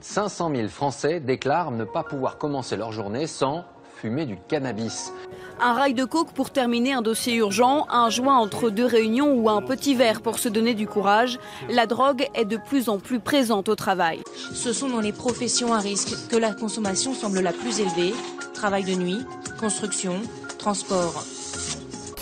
500 0.00 0.52
000 0.54 0.68
Français 0.68 1.20
déclarent 1.20 1.70
ne 1.70 1.84
pas 1.84 2.02
pouvoir 2.02 2.38
commencer 2.38 2.76
leur 2.76 2.92
journée 2.92 3.26
sans 3.26 3.64
fumer 4.00 4.26
du 4.26 4.38
cannabis. 4.48 5.12
Un 5.60 5.72
rail 5.72 5.92
de 5.92 6.04
coke 6.04 6.32
pour 6.32 6.50
terminer 6.50 6.92
un 6.92 7.02
dossier 7.02 7.34
urgent, 7.34 7.86
un 7.90 8.10
joint 8.10 8.38
entre 8.38 8.70
deux 8.70 8.86
réunions 8.86 9.34
ou 9.34 9.50
un 9.50 9.60
petit 9.60 9.96
verre 9.96 10.20
pour 10.20 10.38
se 10.38 10.48
donner 10.48 10.74
du 10.74 10.86
courage. 10.86 11.40
La 11.68 11.86
drogue 11.86 12.28
est 12.34 12.44
de 12.44 12.56
plus 12.56 12.88
en 12.88 12.98
plus 12.98 13.18
présente 13.18 13.68
au 13.68 13.74
travail. 13.74 14.22
Ce 14.54 14.72
sont 14.72 14.88
dans 14.88 15.00
les 15.00 15.12
professions 15.12 15.74
à 15.74 15.78
risque 15.78 16.28
que 16.28 16.36
la 16.36 16.54
consommation 16.54 17.12
semble 17.12 17.40
la 17.40 17.52
plus 17.52 17.80
élevée. 17.80 18.14
Travail 18.54 18.84
de 18.84 18.94
nuit, 18.94 19.26
construction, 19.58 20.14
transport. 20.58 21.24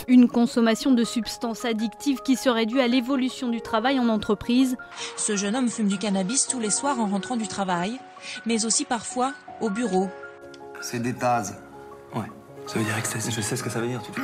Une 0.09 0.29
consommation 0.29 0.91
de 0.91 1.03
substances 1.03 1.65
addictives 1.65 2.21
qui 2.21 2.37
serait 2.37 2.65
due 2.65 2.79
à 2.79 2.87
l'évolution 2.87 3.49
du 3.49 3.59
travail 3.59 3.99
en 3.99 4.07
entreprise. 4.07 4.77
Ce 5.17 5.35
jeune 5.35 5.53
homme 5.53 5.67
fume 5.67 5.89
du 5.89 5.97
cannabis 5.97 6.47
tous 6.47 6.61
les 6.61 6.69
soirs 6.69 6.97
en 7.01 7.07
rentrant 7.07 7.35
du 7.35 7.47
travail, 7.49 7.99
mais 8.45 8.65
aussi 8.65 8.85
parfois 8.85 9.33
au 9.59 9.69
bureau. 9.69 10.07
C'est 10.79 11.01
des 11.01 11.13
tases. 11.13 11.57
Ouais. 12.15 12.21
Ça 12.67 12.79
veut 12.79 12.85
dire 12.85 12.97
ecstasy. 12.97 13.31
Je 13.31 13.41
sais 13.41 13.57
ce 13.57 13.63
que 13.63 13.69
ça 13.69 13.81
veut 13.81 13.87
dire. 13.87 14.01
Tu 14.01 14.11
te... 14.11 14.21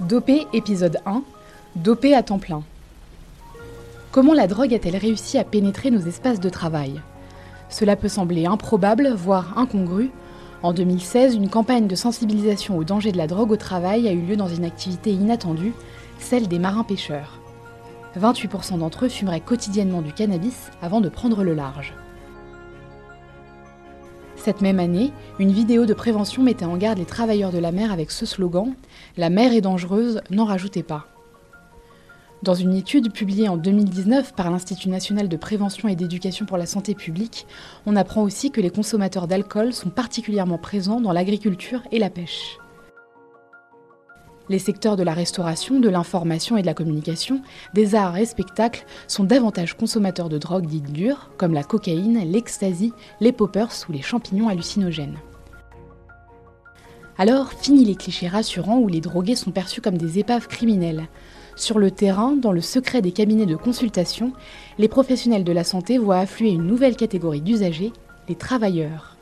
Dopé, 0.00 0.46
épisode 0.52 0.98
1. 1.06 1.22
Dopé 1.76 2.14
à 2.14 2.22
temps 2.22 2.38
plein. 2.38 2.62
Comment 4.12 4.34
la 4.34 4.48
drogue 4.48 4.74
a-t-elle 4.74 4.96
réussi 4.96 5.38
à 5.38 5.44
pénétrer 5.44 5.92
nos 5.92 6.00
espaces 6.00 6.40
de 6.40 6.48
travail? 6.48 7.00
Cela 7.68 7.94
peut 7.94 8.08
sembler 8.08 8.44
improbable, 8.44 9.12
voire 9.14 9.56
incongru. 9.56 10.10
En 10.64 10.72
2016, 10.72 11.36
une 11.36 11.48
campagne 11.48 11.86
de 11.86 11.94
sensibilisation 11.94 12.76
au 12.76 12.82
danger 12.82 13.12
de 13.12 13.18
la 13.18 13.28
drogue 13.28 13.52
au 13.52 13.56
travail 13.56 14.08
a 14.08 14.12
eu 14.12 14.20
lieu 14.20 14.34
dans 14.34 14.48
une 14.48 14.64
activité 14.64 15.12
inattendue, 15.12 15.74
celle 16.18 16.48
des 16.48 16.58
marins-pêcheurs. 16.58 17.38
28% 18.18 18.78
d'entre 18.78 19.04
eux 19.04 19.08
fumeraient 19.08 19.38
quotidiennement 19.38 20.02
du 20.02 20.12
cannabis 20.12 20.72
avant 20.82 21.00
de 21.00 21.08
prendre 21.08 21.44
le 21.44 21.54
large. 21.54 21.94
Cette 24.34 24.60
même 24.60 24.80
année, 24.80 25.12
une 25.38 25.52
vidéo 25.52 25.86
de 25.86 25.94
prévention 25.94 26.42
mettait 26.42 26.64
en 26.64 26.76
garde 26.76 26.98
les 26.98 27.04
travailleurs 27.04 27.52
de 27.52 27.58
la 27.58 27.70
mer 27.70 27.92
avec 27.92 28.10
ce 28.10 28.26
slogan 28.26 28.74
La 29.16 29.30
mer 29.30 29.52
est 29.52 29.60
dangereuse, 29.60 30.20
n'en 30.30 30.46
rajoutez 30.46 30.82
pas. 30.82 31.06
Dans 32.42 32.54
une 32.54 32.74
étude 32.74 33.12
publiée 33.12 33.50
en 33.50 33.58
2019 33.58 34.34
par 34.34 34.50
l'Institut 34.50 34.88
national 34.88 35.28
de 35.28 35.36
prévention 35.36 35.88
et 35.88 35.96
d'éducation 35.96 36.46
pour 36.46 36.56
la 36.56 36.64
santé 36.64 36.94
publique, 36.94 37.46
on 37.84 37.96
apprend 37.96 38.22
aussi 38.22 38.50
que 38.50 38.62
les 38.62 38.70
consommateurs 38.70 39.28
d'alcool 39.28 39.74
sont 39.74 39.90
particulièrement 39.90 40.56
présents 40.56 41.02
dans 41.02 41.12
l'agriculture 41.12 41.82
et 41.92 41.98
la 41.98 42.08
pêche. 42.08 42.56
Les 44.48 44.58
secteurs 44.58 44.96
de 44.96 45.02
la 45.02 45.12
restauration, 45.12 45.80
de 45.80 45.90
l'information 45.90 46.56
et 46.56 46.62
de 46.62 46.66
la 46.66 46.72
communication, 46.72 47.42
des 47.74 47.94
arts 47.94 48.16
et 48.16 48.24
spectacles 48.24 48.86
sont 49.06 49.24
davantage 49.24 49.76
consommateurs 49.76 50.30
de 50.30 50.38
drogues 50.38 50.66
dites 50.66 50.90
dures, 50.90 51.30
comme 51.36 51.52
la 51.52 51.62
cocaïne, 51.62 52.24
l'ecstasy, 52.24 52.94
les 53.20 53.32
poppers 53.32 53.84
ou 53.88 53.92
les 53.92 54.02
champignons 54.02 54.48
hallucinogènes. 54.48 55.18
Alors, 57.18 57.52
fini 57.52 57.84
les 57.84 57.96
clichés 57.96 58.28
rassurants 58.28 58.78
où 58.78 58.88
les 58.88 59.02
drogués 59.02 59.36
sont 59.36 59.50
perçus 59.50 59.82
comme 59.82 59.98
des 59.98 60.18
épaves 60.18 60.48
criminelles. 60.48 61.06
Sur 61.60 61.78
le 61.78 61.90
terrain, 61.90 62.36
dans 62.36 62.52
le 62.52 62.62
secret 62.62 63.02
des 63.02 63.12
cabinets 63.12 63.44
de 63.44 63.54
consultation, 63.54 64.32
les 64.78 64.88
professionnels 64.88 65.44
de 65.44 65.52
la 65.52 65.62
santé 65.62 65.98
voient 65.98 66.16
affluer 66.16 66.52
une 66.52 66.66
nouvelle 66.66 66.96
catégorie 66.96 67.42
d'usagers, 67.42 67.92
les 68.30 68.34
travailleurs. 68.34 69.18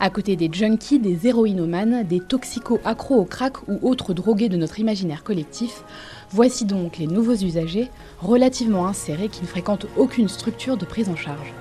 À 0.00 0.08
côté 0.08 0.36
des 0.36 0.48
junkies, 0.50 0.98
des 0.98 1.26
héroïnomanes, 1.26 2.02
des 2.04 2.20
toxico-accros 2.20 3.16
au 3.16 3.24
crack 3.26 3.68
ou 3.68 3.78
autres 3.82 4.14
drogués 4.14 4.48
de 4.48 4.56
notre 4.56 4.80
imaginaire 4.80 5.22
collectif, 5.22 5.84
voici 6.30 6.64
donc 6.64 6.96
les 6.96 7.06
nouveaux 7.06 7.36
usagers, 7.36 7.90
relativement 8.20 8.86
insérés 8.86 9.28
qui 9.28 9.42
ne 9.42 9.46
fréquentent 9.46 9.86
aucune 9.98 10.28
structure 10.28 10.78
de 10.78 10.86
prise 10.86 11.10
en 11.10 11.16
charge. 11.16 11.52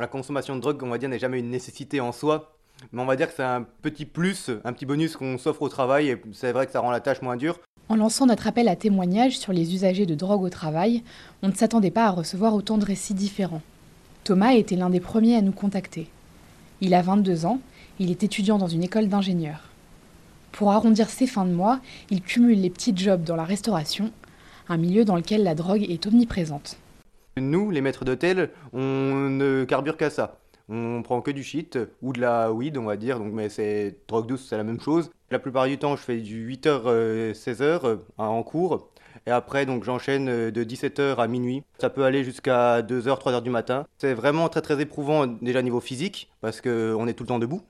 La 0.00 0.08
consommation 0.08 0.56
de 0.56 0.60
drogue, 0.60 0.82
on 0.82 0.88
va 0.88 0.98
dire, 0.98 1.08
n'est 1.08 1.18
jamais 1.18 1.38
une 1.38 1.48
nécessité 1.48 2.00
en 2.00 2.12
soi, 2.12 2.52
mais 2.92 3.00
on 3.00 3.06
va 3.06 3.16
dire 3.16 3.28
que 3.28 3.34
c'est 3.34 3.42
un 3.42 3.62
petit 3.62 4.04
plus, 4.04 4.50
un 4.64 4.72
petit 4.72 4.84
bonus 4.84 5.16
qu'on 5.16 5.38
s'offre 5.38 5.62
au 5.62 5.68
travail, 5.68 6.10
et 6.10 6.22
c'est 6.32 6.52
vrai 6.52 6.66
que 6.66 6.72
ça 6.72 6.80
rend 6.80 6.90
la 6.90 7.00
tâche 7.00 7.22
moins 7.22 7.36
dure. 7.36 7.58
En 7.88 7.96
lançant 7.96 8.26
notre 8.26 8.46
appel 8.46 8.68
à 8.68 8.76
témoignages 8.76 9.38
sur 9.38 9.52
les 9.52 9.74
usagers 9.74 10.04
de 10.04 10.14
drogue 10.14 10.42
au 10.42 10.50
travail, 10.50 11.02
on 11.42 11.48
ne 11.48 11.54
s'attendait 11.54 11.90
pas 11.90 12.06
à 12.06 12.10
recevoir 12.10 12.54
autant 12.54 12.76
de 12.78 12.84
récits 12.84 13.14
différents. 13.14 13.62
Thomas 14.24 14.54
était 14.54 14.76
l'un 14.76 14.90
des 14.90 15.00
premiers 15.00 15.36
à 15.36 15.42
nous 15.42 15.52
contacter. 15.52 16.08
Il 16.80 16.92
a 16.92 17.00
22 17.00 17.46
ans, 17.46 17.60
il 17.98 18.10
est 18.10 18.22
étudiant 18.22 18.58
dans 18.58 18.66
une 18.66 18.82
école 18.82 19.08
d'ingénieur. 19.08 19.70
Pour 20.52 20.72
arrondir 20.72 21.08
ses 21.08 21.26
fins 21.26 21.46
de 21.46 21.54
mois, 21.54 21.80
il 22.10 22.20
cumule 22.20 22.60
les 22.60 22.70
petits 22.70 22.94
jobs 22.94 23.22
dans 23.22 23.36
la 23.36 23.44
restauration, 23.44 24.10
un 24.68 24.76
milieu 24.76 25.04
dans 25.04 25.16
lequel 25.16 25.42
la 25.42 25.54
drogue 25.54 25.86
est 25.88 26.06
omniprésente. 26.06 26.76
Nous, 27.38 27.70
les 27.70 27.82
maîtres 27.82 28.06
d'hôtel, 28.06 28.50
on 28.72 29.28
ne 29.28 29.64
carbure 29.64 29.98
qu'à 29.98 30.08
ça. 30.08 30.38
On 30.70 31.02
prend 31.02 31.20
que 31.20 31.30
du 31.30 31.44
shit 31.44 31.78
ou 32.00 32.14
de 32.14 32.20
la 32.20 32.50
weed, 32.50 32.78
on 32.78 32.84
va 32.84 32.96
dire, 32.96 33.18
donc, 33.18 33.30
mais 33.34 33.50
c'est 33.50 33.98
drogue 34.08 34.26
douce, 34.26 34.46
c'est 34.48 34.56
la 34.56 34.64
même 34.64 34.80
chose. 34.80 35.10
La 35.30 35.38
plupart 35.38 35.66
du 35.66 35.76
temps, 35.76 35.96
je 35.96 36.02
fais 36.02 36.16
du 36.16 36.50
8h, 36.50 37.32
16h 37.32 37.98
en 38.16 38.42
cours. 38.42 38.88
Et 39.26 39.30
après, 39.30 39.66
donc 39.66 39.84
j'enchaîne 39.84 40.28
euh, 40.28 40.50
de 40.50 40.64
17h 40.64 41.16
à 41.16 41.26
minuit. 41.26 41.62
Ça 41.78 41.90
peut 41.90 42.04
aller 42.04 42.24
jusqu'à 42.24 42.80
2h, 42.80 43.20
3h 43.20 43.42
du 43.42 43.50
matin. 43.50 43.84
C'est 43.98 44.14
vraiment 44.14 44.48
très 44.48 44.62
très 44.62 44.80
éprouvant 44.80 45.26
déjà 45.26 45.60
niveau 45.60 45.80
physique, 45.80 46.30
parce 46.40 46.62
qu'on 46.62 47.06
est 47.06 47.14
tout 47.14 47.24
le 47.24 47.28
temps 47.28 47.38
debout. 47.38 47.60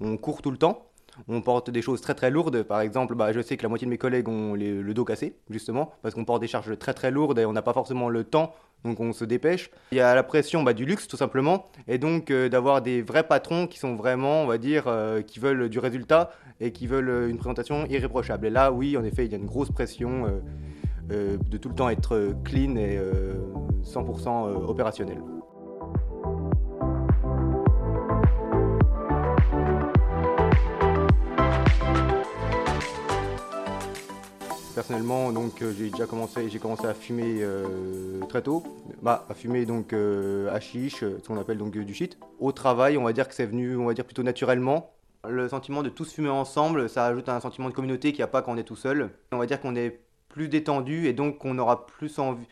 On 0.00 0.18
court 0.18 0.42
tout 0.42 0.50
le 0.50 0.58
temps. 0.58 0.90
On 1.28 1.40
porte 1.40 1.70
des 1.70 1.80
choses 1.80 2.00
très 2.00 2.14
très 2.14 2.30
lourdes. 2.30 2.62
Par 2.64 2.80
exemple, 2.80 3.14
bah, 3.14 3.32
je 3.32 3.40
sais 3.40 3.56
que 3.56 3.62
la 3.62 3.68
moitié 3.68 3.86
de 3.86 3.90
mes 3.90 3.98
collègues 3.98 4.28
ont 4.28 4.54
le 4.54 4.92
dos 4.92 5.04
cassé, 5.04 5.36
justement, 5.48 5.92
parce 6.02 6.14
qu'on 6.14 6.24
porte 6.24 6.40
des 6.40 6.48
charges 6.48 6.76
très 6.78 6.92
très 6.92 7.10
lourdes 7.10 7.38
et 7.38 7.46
on 7.46 7.52
n'a 7.52 7.62
pas 7.62 7.72
forcément 7.72 8.08
le 8.08 8.24
temps, 8.24 8.52
donc 8.84 9.00
on 9.00 9.12
se 9.12 9.24
dépêche. 9.24 9.70
Il 9.92 9.98
y 9.98 10.00
a 10.00 10.14
la 10.14 10.22
pression 10.22 10.62
bah, 10.62 10.72
du 10.72 10.84
luxe, 10.84 11.08
tout 11.08 11.16
simplement, 11.16 11.70
et 11.88 11.98
donc 11.98 12.30
euh, 12.30 12.48
d'avoir 12.48 12.82
des 12.82 13.02
vrais 13.02 13.26
patrons 13.26 13.66
qui 13.66 13.78
sont 13.78 13.96
vraiment, 13.96 14.42
on 14.42 14.46
va 14.46 14.58
dire, 14.58 14.84
euh, 14.86 15.22
qui 15.22 15.40
veulent 15.40 15.68
du 15.68 15.78
résultat 15.78 16.30
et 16.60 16.72
qui 16.72 16.86
veulent 16.86 17.08
euh, 17.08 17.28
une 17.28 17.38
présentation 17.38 17.86
irréprochable. 17.86 18.46
Et 18.46 18.50
là, 18.50 18.72
oui, 18.72 18.96
en 18.96 19.04
effet, 19.04 19.24
il 19.24 19.32
y 19.32 19.34
a 19.34 19.38
une 19.38 19.46
grosse 19.46 19.70
pression 19.70 20.26
de 21.08 21.56
tout 21.58 21.68
le 21.68 21.74
temps 21.74 21.88
être 21.88 22.34
clean 22.44 22.76
et 22.76 22.96
euh, 22.98 23.34
100% 23.84 24.48
euh, 24.48 24.54
opérationnel. 24.66 25.18
Personnellement, 34.74 35.30
donc 35.30 35.62
euh, 35.62 35.72
j'ai 35.78 35.88
déjà 35.88 36.06
commencé, 36.06 36.48
j'ai 36.48 36.58
commencé 36.58 36.84
à 36.84 36.94
fumer 36.94 37.38
euh, 37.42 38.20
très 38.28 38.42
tôt, 38.42 38.64
bah, 39.02 39.24
à 39.28 39.34
fumer 39.34 39.66
donc 39.66 39.92
euh, 39.92 40.52
hashish, 40.52 41.04
euh, 41.04 41.20
ce 41.22 41.28
qu'on 41.28 41.38
appelle 41.38 41.58
donc 41.58 41.70
du 41.70 41.94
shit. 41.94 42.18
Au 42.40 42.50
travail, 42.50 42.98
on 42.98 43.04
va 43.04 43.12
dire 43.12 43.28
que 43.28 43.34
c'est 43.34 43.46
venu, 43.46 43.76
on 43.76 43.86
va 43.86 43.94
dire 43.94 44.04
plutôt 44.04 44.24
naturellement. 44.24 44.90
Le 45.28 45.48
sentiment 45.48 45.84
de 45.84 45.90
tous 45.90 46.12
fumer 46.12 46.28
ensemble, 46.28 46.88
ça 46.88 47.06
ajoute 47.06 47.28
un 47.28 47.38
sentiment 47.38 47.68
de 47.68 47.74
communauté 47.74 48.10
qu'il 48.10 48.18
n'y 48.18 48.24
a 48.24 48.28
pas 48.28 48.42
quand 48.42 48.52
on 48.52 48.56
est 48.56 48.64
tout 48.64 48.74
seul. 48.74 49.10
On 49.30 49.38
va 49.38 49.46
dire 49.46 49.60
qu'on 49.60 49.76
est 49.76 50.00
plus 50.28 50.48
détendu 50.48 51.06
et 51.06 51.12
donc 51.12 51.44
on 51.44 51.56
aura 51.58 51.86
plus 51.86 52.18
envie, 52.18 52.46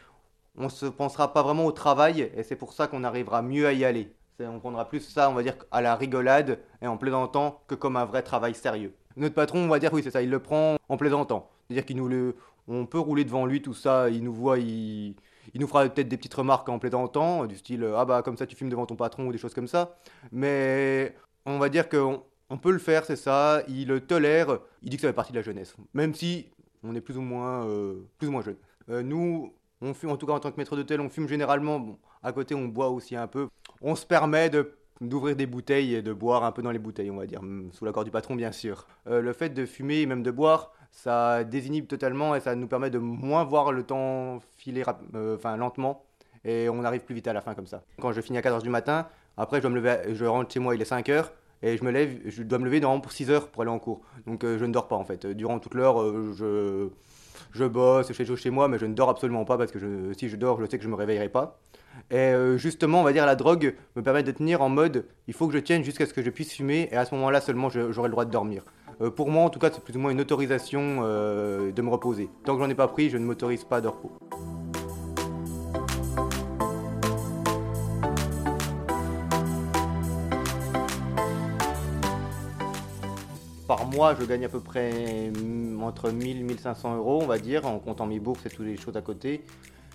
on 0.56 0.68
se 0.68 0.86
pensera 0.86 1.32
pas 1.32 1.42
vraiment 1.42 1.66
au 1.66 1.72
travail 1.72 2.30
et 2.36 2.44
c'est 2.44 2.54
pour 2.54 2.72
ça 2.72 2.86
qu'on 2.86 3.02
arrivera 3.02 3.42
mieux 3.42 3.66
à 3.66 3.72
y 3.72 3.84
aller. 3.84 4.14
On 4.38 4.60
prendra 4.60 4.88
plus 4.88 5.00
ça, 5.00 5.28
on 5.28 5.34
va 5.34 5.42
dire, 5.42 5.54
à 5.72 5.82
la 5.82 5.96
rigolade 5.96 6.60
et 6.80 6.86
en 6.86 6.96
plaisantant 6.96 7.62
que 7.66 7.74
comme 7.74 7.96
un 7.96 8.04
vrai 8.04 8.22
travail 8.22 8.54
sérieux. 8.54 8.94
Notre 9.16 9.34
patron, 9.34 9.64
on 9.64 9.68
va 9.68 9.78
dire, 9.78 9.92
oui, 9.92 10.02
c'est 10.02 10.10
ça, 10.10 10.22
il 10.22 10.30
le 10.30 10.38
prend 10.38 10.76
en 10.88 10.96
plaisantant. 10.96 11.50
C'est-à-dire 11.72 11.86
qu'il 11.86 11.96
nous 11.96 12.08
le, 12.08 12.36
on 12.68 12.84
peut 12.84 12.98
rouler 12.98 13.24
devant 13.24 13.46
lui, 13.46 13.62
tout 13.62 13.72
ça, 13.72 14.10
il 14.10 14.22
nous 14.22 14.32
voit, 14.32 14.58
il, 14.58 15.14
il 15.54 15.60
nous 15.60 15.66
fera 15.66 15.88
peut-être 15.88 16.08
des 16.08 16.16
petites 16.18 16.34
remarques 16.34 16.68
en 16.68 16.78
plaisantant, 16.78 17.46
du 17.46 17.56
style, 17.56 17.88
ah 17.96 18.04
bah 18.04 18.22
comme 18.22 18.36
ça 18.36 18.46
tu 18.46 18.56
fumes 18.56 18.68
devant 18.68 18.86
ton 18.86 18.96
patron 18.96 19.26
ou 19.26 19.32
des 19.32 19.38
choses 19.38 19.54
comme 19.54 19.68
ça. 19.68 19.96
Mais 20.32 21.14
on 21.46 21.58
va 21.58 21.68
dire 21.70 21.88
qu'on 21.88 22.22
on 22.50 22.58
peut 22.58 22.70
le 22.70 22.78
faire, 22.78 23.04
c'est 23.04 23.16
ça, 23.16 23.62
il 23.68 23.88
le 23.88 24.00
tolère, 24.00 24.58
il 24.82 24.90
dit 24.90 24.96
que 24.96 25.02
ça 25.02 25.08
fait 25.08 25.14
partie 25.14 25.32
de 25.32 25.38
la 25.38 25.42
jeunesse. 25.42 25.74
Même 25.94 26.14
si 26.14 26.50
on 26.82 26.94
est 26.94 27.00
plus 27.00 27.16
ou 27.16 27.22
moins, 27.22 27.66
euh, 27.66 28.02
plus 28.18 28.28
ou 28.28 28.32
moins 28.32 28.42
jeune. 28.42 28.56
Euh, 28.90 29.02
nous, 29.02 29.54
on 29.80 29.94
fume, 29.94 30.10
en 30.10 30.16
tout 30.16 30.26
cas 30.26 30.34
en 30.34 30.40
tant 30.40 30.50
que 30.50 30.58
maître 30.58 30.76
d'hôtel, 30.76 31.00
on 31.00 31.08
fume 31.08 31.28
généralement, 31.28 31.98
à 32.22 32.32
côté 32.32 32.54
on 32.54 32.66
boit 32.66 32.90
aussi 32.90 33.16
un 33.16 33.26
peu. 33.26 33.48
On 33.80 33.94
se 33.94 34.04
permet 34.04 34.50
de 34.50 34.74
d'ouvrir 35.00 35.34
des 35.34 35.46
bouteilles 35.46 35.94
et 35.94 36.02
de 36.02 36.12
boire 36.12 36.44
un 36.44 36.52
peu 36.52 36.62
dans 36.62 36.70
les 36.70 36.78
bouteilles, 36.78 37.10
on 37.10 37.16
va 37.16 37.26
dire, 37.26 37.40
sous 37.72 37.84
l'accord 37.84 38.04
du 38.04 38.12
patron 38.12 38.36
bien 38.36 38.52
sûr. 38.52 38.86
Euh, 39.08 39.20
le 39.20 39.32
fait 39.32 39.50
de 39.50 39.66
fumer 39.66 40.02
et 40.02 40.06
même 40.06 40.22
de 40.22 40.30
boire, 40.30 40.72
ça 40.92 41.42
désinhibe 41.42 41.88
totalement 41.88 42.36
et 42.36 42.40
ça 42.40 42.54
nous 42.54 42.68
permet 42.68 42.90
de 42.90 42.98
moins 42.98 43.44
voir 43.44 43.72
le 43.72 43.82
temps 43.82 44.40
filer 44.56 44.84
euh, 45.14 45.56
lentement 45.56 46.04
et 46.44 46.68
on 46.68 46.84
arrive 46.84 47.00
plus 47.00 47.14
vite 47.14 47.26
à 47.26 47.32
la 47.32 47.40
fin 47.40 47.54
comme 47.54 47.66
ça. 47.66 47.82
Quand 48.00 48.12
je 48.12 48.20
finis 48.20 48.38
à 48.38 48.42
4h 48.42 48.62
du 48.62 48.68
matin, 48.68 49.08
après 49.36 49.60
je, 49.60 49.68
me 49.68 49.74
lever, 49.74 50.14
je 50.14 50.24
rentre 50.24 50.52
chez 50.52 50.60
moi, 50.60 50.74
il 50.74 50.82
est 50.82 50.90
5h 50.90 51.30
et 51.62 51.76
je 51.76 51.84
me 51.84 51.90
lève, 51.90 52.20
je 52.26 52.42
dois 52.42 52.58
me 52.58 52.66
lever 52.66 52.80
normalement 52.80 53.00
pour 53.00 53.12
6 53.12 53.30
heures 53.30 53.48
pour 53.48 53.62
aller 53.62 53.70
en 53.70 53.78
cours. 53.78 54.02
Donc 54.26 54.42
je 54.42 54.64
ne 54.64 54.72
dors 54.72 54.86
pas 54.86 54.96
en 54.96 55.04
fait. 55.04 55.26
Durant 55.26 55.58
toute 55.58 55.74
l'heure, 55.74 55.98
je, 56.34 56.88
je 57.52 57.64
bosse, 57.64 58.08
je 58.08 58.12
fais 58.12 58.26
choses 58.26 58.40
chez 58.40 58.50
moi, 58.50 58.68
mais 58.68 58.78
je 58.78 58.86
ne 58.86 58.94
dors 58.94 59.08
absolument 59.08 59.44
pas 59.44 59.56
parce 59.56 59.72
que 59.72 60.12
si 60.16 60.28
je 60.28 60.36
dors, 60.36 60.60
je 60.60 60.66
sais 60.66 60.76
que 60.76 60.84
je 60.84 60.88
ne 60.88 60.92
me 60.92 60.98
réveillerai 60.98 61.30
pas. 61.30 61.58
Et 62.10 62.34
justement, 62.56 63.00
on 63.00 63.04
va 63.04 63.12
dire, 63.12 63.24
la 63.24 63.36
drogue 63.36 63.74
me 63.96 64.02
permet 64.02 64.22
de 64.22 64.32
tenir 64.32 64.60
en 64.60 64.68
mode, 64.68 65.06
il 65.26 65.34
faut 65.34 65.46
que 65.46 65.54
je 65.54 65.58
tienne 65.58 65.84
jusqu'à 65.84 66.04
ce 66.04 66.12
que 66.12 66.22
je 66.22 66.30
puisse 66.30 66.52
fumer, 66.52 66.88
et 66.90 66.96
à 66.96 67.04
ce 67.04 67.14
moment-là 67.14 67.40
seulement, 67.40 67.70
j'aurai 67.70 68.08
le 68.08 68.12
droit 68.12 68.24
de 68.24 68.30
dormir. 68.30 68.64
Pour 69.16 69.30
moi, 69.30 69.44
en 69.44 69.50
tout 69.50 69.58
cas, 69.58 69.70
c'est 69.72 69.82
plus 69.82 69.96
ou 69.96 70.00
moins 70.00 70.10
une 70.10 70.20
autorisation 70.20 71.02
de 71.02 71.82
me 71.82 71.88
reposer. 71.88 72.30
Tant 72.44 72.54
que 72.54 72.62
j'en 72.62 72.70
ai 72.70 72.74
pas 72.74 72.88
pris, 72.88 73.10
je 73.10 73.18
ne 73.18 73.24
m'autorise 73.24 73.64
pas 73.64 73.80
de 73.80 73.88
repos. 73.88 74.12
par 83.76 83.86
mois, 83.86 84.14
je 84.14 84.26
gagne 84.26 84.44
à 84.44 84.50
peu 84.50 84.60
près 84.60 85.30
mm, 85.30 85.82
entre 85.82 86.10
1000 86.10 86.40
et 86.40 86.42
1500 86.42 86.96
euros, 86.98 87.20
on 87.22 87.26
va 87.26 87.38
dire, 87.38 87.66
en 87.66 87.78
comptant 87.78 88.04
mes 88.04 88.20
bourses 88.20 88.44
et 88.44 88.50
toutes 88.50 88.66
les 88.66 88.76
choses 88.76 88.98
à 88.98 89.00
côté. 89.00 89.44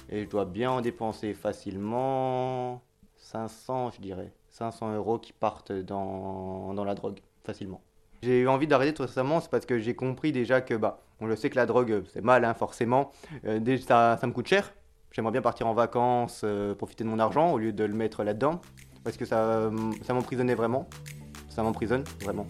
Et 0.09 0.23
je 0.23 0.29
dois 0.29 0.45
bien 0.45 0.71
en 0.71 0.81
dépenser 0.81 1.35
facilement 1.35 2.81
500, 3.17 3.91
je 3.91 4.01
dirais. 4.01 4.33
500 4.49 4.95
euros 4.95 5.19
qui 5.19 5.31
partent 5.31 5.71
dans, 5.71 6.73
dans 6.73 6.83
la 6.85 6.95
drogue, 6.95 7.19
facilement. 7.43 7.81
J'ai 8.23 8.41
eu 8.41 8.47
envie 8.47 8.67
d'arrêter 8.67 8.93
tout 8.93 9.03
récemment, 9.03 9.39
c'est 9.39 9.49
parce 9.49 9.65
que 9.65 9.79
j'ai 9.79 9.95
compris 9.95 10.31
déjà 10.31 10.61
que, 10.61 10.73
bah, 10.73 10.99
on 11.19 11.25
le 11.25 11.35
sait 11.35 11.49
que 11.49 11.55
la 11.55 11.65
drogue, 11.65 12.03
c'est 12.13 12.23
mal, 12.23 12.45
hein, 12.45 12.53
forcément. 12.53 13.11
Euh, 13.45 13.77
ça, 13.77 14.17
ça, 14.19 14.27
me 14.27 14.31
coûte 14.31 14.47
cher. 14.47 14.73
J'aimerais 15.11 15.31
bien 15.31 15.41
partir 15.41 15.67
en 15.67 15.73
vacances, 15.73 16.41
euh, 16.43 16.75
profiter 16.75 17.03
de 17.03 17.09
mon 17.09 17.19
argent 17.19 17.51
au 17.51 17.57
lieu 17.57 17.73
de 17.73 17.83
le 17.83 17.93
mettre 17.93 18.23
là-dedans. 18.23 18.61
Parce 19.03 19.17
que 19.17 19.25
ça, 19.25 19.71
ça 20.03 20.13
m'emprisonnait 20.13 20.55
vraiment. 20.55 20.87
Ça 21.49 21.63
m'emprisonne 21.63 22.03
vraiment. 22.21 22.45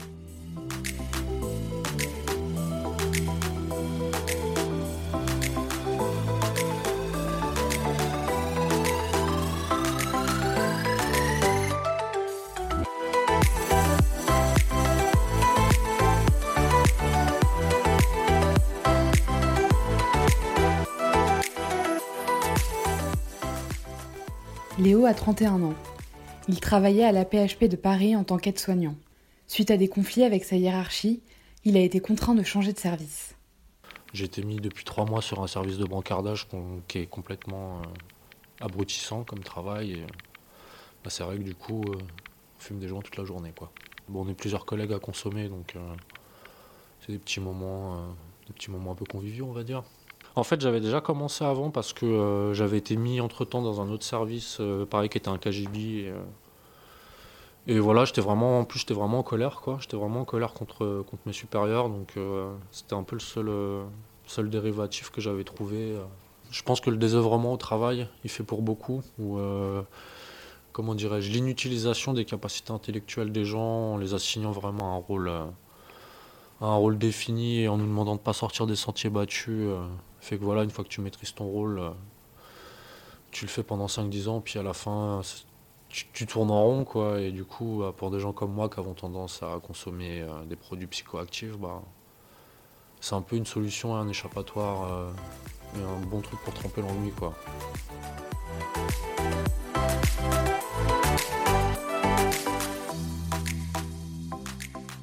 Léo 24.80 25.08
a 25.08 25.16
31 25.16 25.64
ans. 25.64 25.74
Il 26.48 26.60
travaillait 26.60 27.04
à 27.04 27.12
la 27.12 27.26
PHP 27.26 27.64
de 27.64 27.76
Paris 27.76 28.16
en 28.16 28.24
tant 28.24 28.38
qu'aide-soignant. 28.38 28.96
Suite 29.48 29.72
à 29.72 29.78
des 29.78 29.88
conflits 29.88 30.22
avec 30.22 30.44
sa 30.44 30.56
hiérarchie, 30.56 31.24
il 31.66 31.76
a 31.78 31.80
été 31.80 32.00
contraint 32.00 32.36
de 32.36 32.44
changer 32.44 32.74
de 32.74 32.78
service. 32.78 33.36
J'ai 34.14 34.26
été 34.26 34.44
mis 34.44 34.58
depuis 34.58 34.86
trois 34.86 35.06
mois 35.06 35.24
sur 35.24 35.42
un 35.42 35.48
service 35.48 35.80
de 35.80 35.86
brancardage 35.86 36.48
qui 36.88 37.00
est 37.00 37.08
complètement 37.08 37.80
euh, 37.80 38.66
abrutissant 38.66 39.24
comme 39.24 39.40
travail. 39.40 39.94
Et, 39.94 40.06
bah, 41.04 41.10
c'est 41.10 41.24
vrai 41.24 41.38
que 41.38 41.44
du 41.44 41.56
coup, 41.56 41.82
euh, 41.88 41.98
on 41.98 42.62
fume 42.62 42.78
des 42.78 42.88
joints 42.88 43.02
toute 43.02 43.18
la 43.18 43.26
journée. 43.26 43.52
On 44.14 44.30
est 44.30 44.36
plusieurs 44.36 44.68
collègues 44.68 44.94
à 44.94 45.00
consommer, 45.00 45.50
donc 45.50 45.76
euh, 45.76 45.80
c'est 47.02 47.14
des 47.14 47.20
petits 47.20 47.40
moments, 47.40 48.16
des 48.46 48.54
petits 48.54 48.70
moments 48.70 48.92
un 48.92 48.96
peu 48.96 49.06
conviviaux, 49.06 49.48
on 49.50 49.54
va 49.54 49.64
dire. 49.64 49.84
En 50.38 50.44
fait, 50.44 50.62
j'avais 50.62 50.82
déjà 50.82 51.02
commencé 51.02 51.44
avant 51.44 51.72
parce 51.72 51.94
que 51.94 52.06
euh, 52.06 52.54
j'avais 52.54 52.78
été 52.78 52.96
mis 52.96 53.20
entre-temps 53.22 53.64
dans 53.64 53.82
un 53.82 53.90
autre 53.90 54.04
service, 54.04 54.58
euh, 54.60 54.86
pareil, 54.86 55.10
qui 55.10 55.18
était 55.18 55.30
un 55.30 55.40
KGB. 55.40 55.80
Et, 55.80 56.10
euh, 56.10 56.20
et 57.66 57.80
voilà, 57.80 58.06
j'étais 58.06 58.22
vraiment, 58.22 58.60
en 58.60 58.64
plus, 58.64 58.82
j'étais 58.82 58.94
vraiment 58.94 59.18
en 59.18 59.24
colère, 59.24 59.62
quoi. 59.62 59.80
J'étais 59.82 59.98
vraiment 59.98 60.22
en 60.22 60.26
colère 60.26 60.54
contre, 60.54 61.06
mes 61.26 61.34
supérieurs, 61.34 61.90
donc 61.90 62.14
c'était 62.72 62.94
un 62.94 63.02
peu 63.02 63.16
le 63.16 63.20
seul, 63.20 63.52
seul 64.28 64.50
dérivatif 64.52 65.10
que 65.10 65.22
j'avais 65.22 65.44
trouvé. 65.44 65.96
Je 66.52 66.62
pense 66.62 66.82
que 66.82 66.92
le 66.92 66.98
désœuvrement 66.98 67.52
au 67.52 67.58
travail, 67.58 68.08
il 68.24 68.30
fait 68.30 68.44
pour 68.44 68.62
beaucoup, 68.62 69.02
ou 69.20 69.40
comment 70.72 70.96
dirais-je, 70.96 71.30
l'inutilisation 71.32 72.14
des 72.14 72.24
capacités 72.24 72.72
intellectuelles 72.72 73.34
des 73.34 73.44
gens 73.44 73.96
en 73.96 73.98
les 73.98 74.14
assignant 74.14 74.52
vraiment 74.52 74.96
un 74.96 75.00
rôle, 75.00 75.30
un 76.62 76.76
rôle 76.76 76.98
défini 76.98 77.64
et 77.64 77.68
en 77.68 77.78
nous 77.78 77.88
demandant 77.88 78.14
de 78.14 78.20
ne 78.20 78.24
pas 78.24 78.34
sortir 78.34 78.66
des 78.66 78.78
sentiers 78.78 79.10
battus. 79.10 79.68
Fait 80.28 80.38
que 80.38 80.44
voilà, 80.44 80.64
une 80.64 80.72
fois 80.72 80.84
que 80.84 80.90
tu 80.90 81.00
maîtrises 81.00 81.34
ton 81.34 81.46
rôle, 81.46 81.80
euh, 81.80 81.90
tu 83.32 83.46
le 83.46 83.50
fais 83.50 83.64
pendant 83.64 83.86
5-10 83.86 84.28
ans, 84.28 84.42
puis 84.42 84.60
à 84.60 84.64
la 84.64 84.74
fin, 84.74 85.22
tu, 85.88 86.28
tournes 86.28 86.52
en 86.52 86.66
rond, 86.66 86.84
quoi. 86.84 87.22
Et 87.22 87.32
du 87.32 87.46
coup, 87.46 87.78
bah, 87.80 87.94
pour 87.96 88.12
des 88.12 88.20
gens 88.20 88.34
comme 88.34 88.52
moi 88.52 88.68
qui 88.68 88.78
avons 88.78 88.94
tendance 88.94 89.42
à 89.42 89.58
consommer 89.66 90.20
euh, 90.24 90.44
des 90.44 90.58
produits 90.58 90.88
psychoactifs, 90.88 91.58
bah, 91.58 91.82
c'est 93.00 93.16
un 93.16 93.22
peu 93.22 93.38
une 93.38 93.46
solution, 93.46 93.96
un 93.96 94.10
échappatoire 94.10 94.92
euh, 94.92 95.12
et 95.80 95.82
un 95.82 96.06
bon 96.08 96.20
truc 96.20 96.42
pour 96.42 96.54
tromper 96.54 96.82
l'ennui, 96.82 97.12
quoi. 97.12 97.34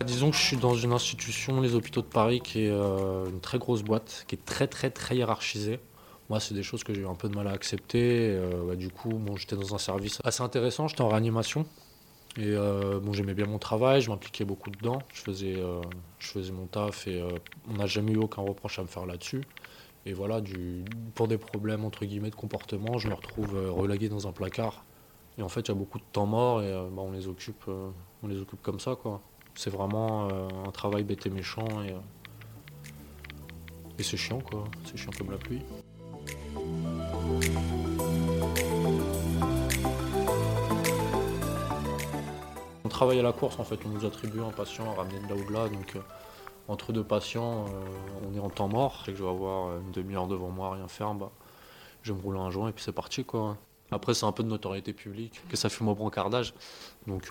Disons 0.06 0.30
que 0.30 0.36
je 0.36 0.42
suis 0.42 0.56
dans 0.56 0.74
une 0.74 0.92
institution, 0.92 1.60
les 1.60 1.74
hôpitaux 1.74 2.02
de 2.02 2.06
Paris, 2.06 2.40
qui 2.40 2.64
est 2.64 2.70
euh, 2.70 3.26
une 3.26 3.40
très 3.40 3.58
grosse 3.58 3.82
boîte, 3.82 4.24
qui 4.28 4.34
est 4.34 4.44
très 4.44 4.66
très 4.66 4.90
très 4.90 5.16
hiérarchisée. 5.16 5.80
Moi, 6.28 6.40
c'est 6.40 6.54
des 6.54 6.62
choses 6.62 6.84
que 6.84 6.92
j'ai 6.92 7.02
eu 7.02 7.06
un 7.06 7.14
peu 7.14 7.28
de 7.28 7.34
mal 7.34 7.46
à 7.46 7.52
accepter. 7.52 8.30
Euh, 8.30 8.66
bah, 8.66 8.76
du 8.76 8.90
coup, 8.90 9.10
bon, 9.10 9.36
j'étais 9.36 9.56
dans 9.56 9.74
un 9.74 9.78
service 9.78 10.20
assez 10.24 10.42
intéressant, 10.42 10.88
j'étais 10.88 11.02
en 11.02 11.08
réanimation. 11.08 11.66
Et 12.36 12.48
euh, 12.48 13.00
bon, 13.00 13.12
j'aimais 13.12 13.34
bien 13.34 13.46
mon 13.46 13.58
travail, 13.58 14.00
je 14.02 14.10
m'impliquais 14.10 14.44
beaucoup 14.44 14.70
dedans. 14.70 14.98
Je 15.12 15.22
faisais, 15.22 15.56
je 16.18 16.26
faisais 16.26 16.52
mon 16.52 16.66
taf 16.66 17.06
et 17.06 17.24
on 17.70 17.74
n'a 17.74 17.86
jamais 17.86 18.12
eu 18.12 18.18
aucun 18.18 18.42
reproche 18.42 18.78
à 18.78 18.82
me 18.82 18.88
faire 18.88 19.06
là-dessus. 19.06 19.42
Et 20.06 20.12
voilà, 20.12 20.42
pour 21.14 21.28
des 21.28 21.38
problèmes 21.38 21.84
entre 21.84 22.04
guillemets 22.04 22.30
de 22.30 22.34
comportement, 22.34 22.98
je 22.98 23.08
me 23.08 23.14
retrouve 23.14 23.54
relégué 23.70 24.08
dans 24.08 24.26
un 24.26 24.32
placard. 24.32 24.84
Et 25.38 25.42
en 25.42 25.48
fait, 25.48 25.60
il 25.60 25.68
y 25.68 25.72
a 25.72 25.74
beaucoup 25.74 25.98
de 25.98 26.04
temps 26.12 26.26
mort 26.26 26.62
et 26.62 26.72
bah, 26.72 27.02
on 27.02 27.12
les 27.12 27.28
occupe, 27.28 27.68
on 28.22 28.26
les 28.26 28.40
occupe 28.40 28.62
comme 28.62 28.80
ça, 28.80 28.96
quoi. 28.96 29.22
C'est 29.56 29.70
vraiment 29.70 30.28
euh, 30.28 30.48
un 30.66 30.70
travail 30.72 31.04
bête 31.04 31.26
et 31.26 31.30
méchant 31.30 31.66
et, 31.82 31.92
euh, 31.92 31.98
et 33.98 34.02
c'est 34.02 34.16
chiant 34.16 34.40
quoi, 34.40 34.64
c'est 34.84 34.96
chiant 34.96 35.12
comme 35.16 35.30
la 35.30 35.38
pluie. 35.38 35.62
On 42.84 42.88
travaille 42.88 43.20
à 43.20 43.22
la 43.22 43.32
course 43.32 43.58
en 43.60 43.64
fait, 43.64 43.78
on 43.86 43.88
nous 43.88 44.04
attribue 44.04 44.40
un 44.40 44.50
patient 44.50 44.90
à 44.90 44.94
ramener 44.96 45.20
de 45.20 45.28
là 45.28 45.34
ou 45.34 45.48
de 45.48 45.52
là, 45.52 45.68
donc 45.68 45.96
euh, 45.96 46.00
entre 46.66 46.92
deux 46.92 47.04
patients, 47.04 47.66
on 48.28 48.34
est 48.34 48.40
en 48.40 48.50
temps 48.50 48.68
mort, 48.68 49.02
c'est 49.04 49.12
que 49.12 49.18
je 49.18 49.22
vais 49.22 49.30
avoir 49.30 49.78
une 49.78 49.92
demi-heure 49.92 50.26
devant 50.26 50.48
moi 50.50 50.74
rien 50.74 50.88
faire, 50.88 51.14
bah, 51.14 51.30
je 52.02 52.12
vais 52.12 52.18
me 52.18 52.22
rouler 52.22 52.40
un 52.40 52.50
joint 52.50 52.68
et 52.70 52.72
puis 52.72 52.82
c'est 52.82 52.92
parti 52.92 53.24
quoi. 53.24 53.56
Après 53.90 54.14
c'est 54.14 54.26
un 54.26 54.32
peu 54.32 54.42
de 54.42 54.48
notoriété 54.48 54.92
publique, 54.92 55.40
que 55.48 55.56
ça 55.56 55.68
fume 55.68 55.88
au 55.88 55.94
brancardage, 55.94 56.54
donc 57.06 57.30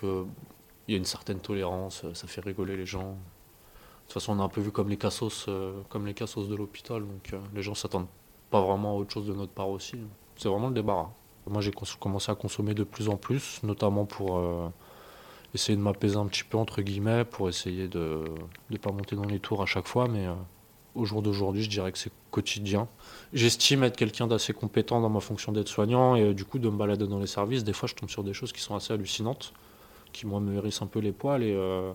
il 0.88 0.92
y 0.92 0.94
a 0.94 0.98
une 0.98 1.04
certaine 1.04 1.40
tolérance, 1.40 2.02
euh, 2.04 2.14
ça 2.14 2.26
fait 2.26 2.40
rigoler 2.40 2.76
les 2.76 2.86
gens. 2.86 3.10
De 3.12 4.08
toute 4.08 4.14
façon, 4.14 4.36
on 4.36 4.40
a 4.40 4.44
un 4.44 4.48
peu 4.48 4.60
vu 4.60 4.70
comme 4.70 4.88
les 4.88 4.96
cassos, 4.96 5.46
euh, 5.48 5.80
comme 5.88 6.06
les 6.06 6.14
cassos 6.14 6.48
de 6.48 6.54
l'hôpital, 6.54 7.00
donc 7.00 7.32
euh, 7.32 7.38
les 7.54 7.62
gens 7.62 7.74
s'attendent 7.74 8.08
pas 8.50 8.60
vraiment 8.60 8.92
à 8.92 8.94
autre 8.94 9.12
chose 9.12 9.26
de 9.26 9.32
notre 9.32 9.52
part 9.52 9.70
aussi. 9.70 9.96
C'est 10.36 10.48
vraiment 10.48 10.68
le 10.68 10.74
débarras. 10.74 11.10
Moi, 11.46 11.60
j'ai 11.60 11.72
commencé 12.00 12.30
à 12.30 12.34
consommer 12.34 12.74
de 12.74 12.84
plus 12.84 13.08
en 13.08 13.16
plus, 13.16 13.62
notamment 13.62 14.06
pour 14.06 14.40
essayer 15.52 15.76
de 15.76 15.82
m'apaiser 15.82 16.16
un 16.16 16.24
petit 16.26 16.42
peu, 16.42 16.56
entre 16.56 16.80
guillemets, 16.80 17.26
pour 17.26 17.50
essayer 17.50 17.86
de 17.86 18.24
ne 18.70 18.76
pas 18.78 18.92
monter 18.92 19.14
dans 19.14 19.26
les 19.26 19.40
tours 19.40 19.60
à 19.60 19.66
chaque 19.66 19.86
fois, 19.86 20.08
mais 20.08 20.26
au 20.94 21.04
jour 21.04 21.20
d'aujourd'hui, 21.20 21.62
je 21.62 21.68
dirais 21.68 21.92
que 21.92 21.98
c'est 21.98 22.12
quotidien. 22.30 22.88
J'estime 23.34 23.82
être 23.82 23.96
quelqu'un 23.96 24.26
d'assez 24.26 24.54
compétent 24.54 25.02
dans 25.02 25.10
ma 25.10 25.20
fonction 25.20 25.52
d'aide-soignant, 25.52 26.16
et 26.16 26.32
du 26.32 26.46
coup, 26.46 26.58
de 26.58 26.70
me 26.70 26.78
balader 26.78 27.06
dans 27.06 27.18
les 27.18 27.26
services, 27.26 27.62
des 27.62 27.74
fois, 27.74 27.90
je 27.90 27.94
tombe 27.94 28.08
sur 28.08 28.24
des 28.24 28.32
choses 28.32 28.52
qui 28.52 28.62
sont 28.62 28.74
assez 28.74 28.94
hallucinantes 28.94 29.52
qui 30.14 30.26
moi 30.26 30.40
me 30.40 30.54
hérissent 30.54 30.80
un 30.80 30.86
peu 30.86 31.00
les 31.00 31.12
poils 31.12 31.42
et 31.42 31.52
euh, 31.54 31.92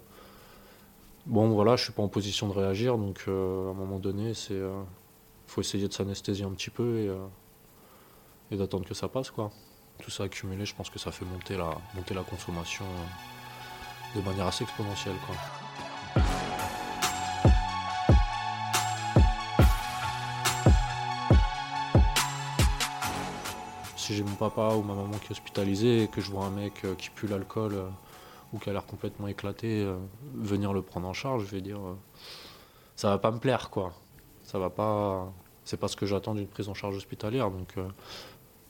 bon 1.26 1.50
voilà 1.50 1.78
je 1.78 1.86
suis 1.86 1.94
pas 1.94 2.04
en 2.04 2.10
position 2.10 2.50
de 2.50 2.54
réagir 2.54 2.98
donc 2.98 3.24
euh, 3.28 3.70
à 3.70 3.72
un 3.72 3.74
moment 3.74 3.98
donné 3.98 4.34
c'est 4.34 4.54
euh, 4.54 4.84
faut 5.48 5.62
essayer 5.62 5.88
de 5.88 5.94
s'anesthésier 5.94 6.46
un 6.46 6.52
petit 6.52 6.70
peu 6.70 7.00
et, 7.00 7.10
et 8.52 8.58
d'attendre 8.58 8.86
que 8.86 8.94
ça 8.94 9.08
passe 9.08 9.32
quoi 9.32 9.52
tout 10.04 10.12
ça 10.12 10.26
accumulé 10.26 10.66
je 10.66 10.76
pense 10.76 10.90
que 10.90 11.00
ça 11.00 11.12
fait 11.12 11.26
monter 11.26 11.58
la 11.58 11.70
monter 11.96 12.14
la 12.14 12.24
consommation 12.24 12.86
de 14.16 14.22
manière 14.22 14.48
assez 14.48 14.66
exponentielle 14.66 15.16
quoi. 15.26 15.36
si 23.96 24.14
j'ai 24.16 24.24
mon 24.24 24.36
papa 24.36 24.74
ou 24.76 24.82
ma 24.82 24.94
maman 24.94 25.18
qui 25.20 25.28
est 25.28 25.32
hospitalisé 25.32 26.04
et 26.04 26.08
que 26.10 26.20
je 26.20 26.30
vois 26.32 26.46
un 26.46 26.50
mec 26.50 26.86
qui 26.98 27.10
pue 27.12 27.28
l'alcool 27.28 27.76
ou 28.53 28.60
qui 28.60 28.70
a 28.70 28.74
l'air 28.74 28.86
complètement 28.86 29.27
éclaté, 29.27 29.84
euh, 29.84 29.98
venir 30.36 30.74
le 30.74 30.82
prendre 30.82 31.08
en 31.08 31.13
charge, 31.13 31.46
je 31.46 31.51
vais 31.51 31.62
dire, 31.62 31.79
euh, 31.79 31.96
ça 32.96 33.10
va 33.10 33.18
pas 33.18 33.32
me 33.32 33.39
plaire, 33.39 33.70
quoi. 33.70 33.94
Ça 34.44 34.60
va 34.60 34.70
pas. 34.70 35.32
C'est 35.65 35.77
pas 35.77 35.88
ce 35.88 35.96
que 35.96 36.08
j'attends 36.08 36.34
d'une 36.34 36.48
prise 36.48 36.68
en 36.68 36.74
charge 36.74 36.96
hospitalière, 36.96 37.51
donc 37.51 37.77
euh, 37.77 37.88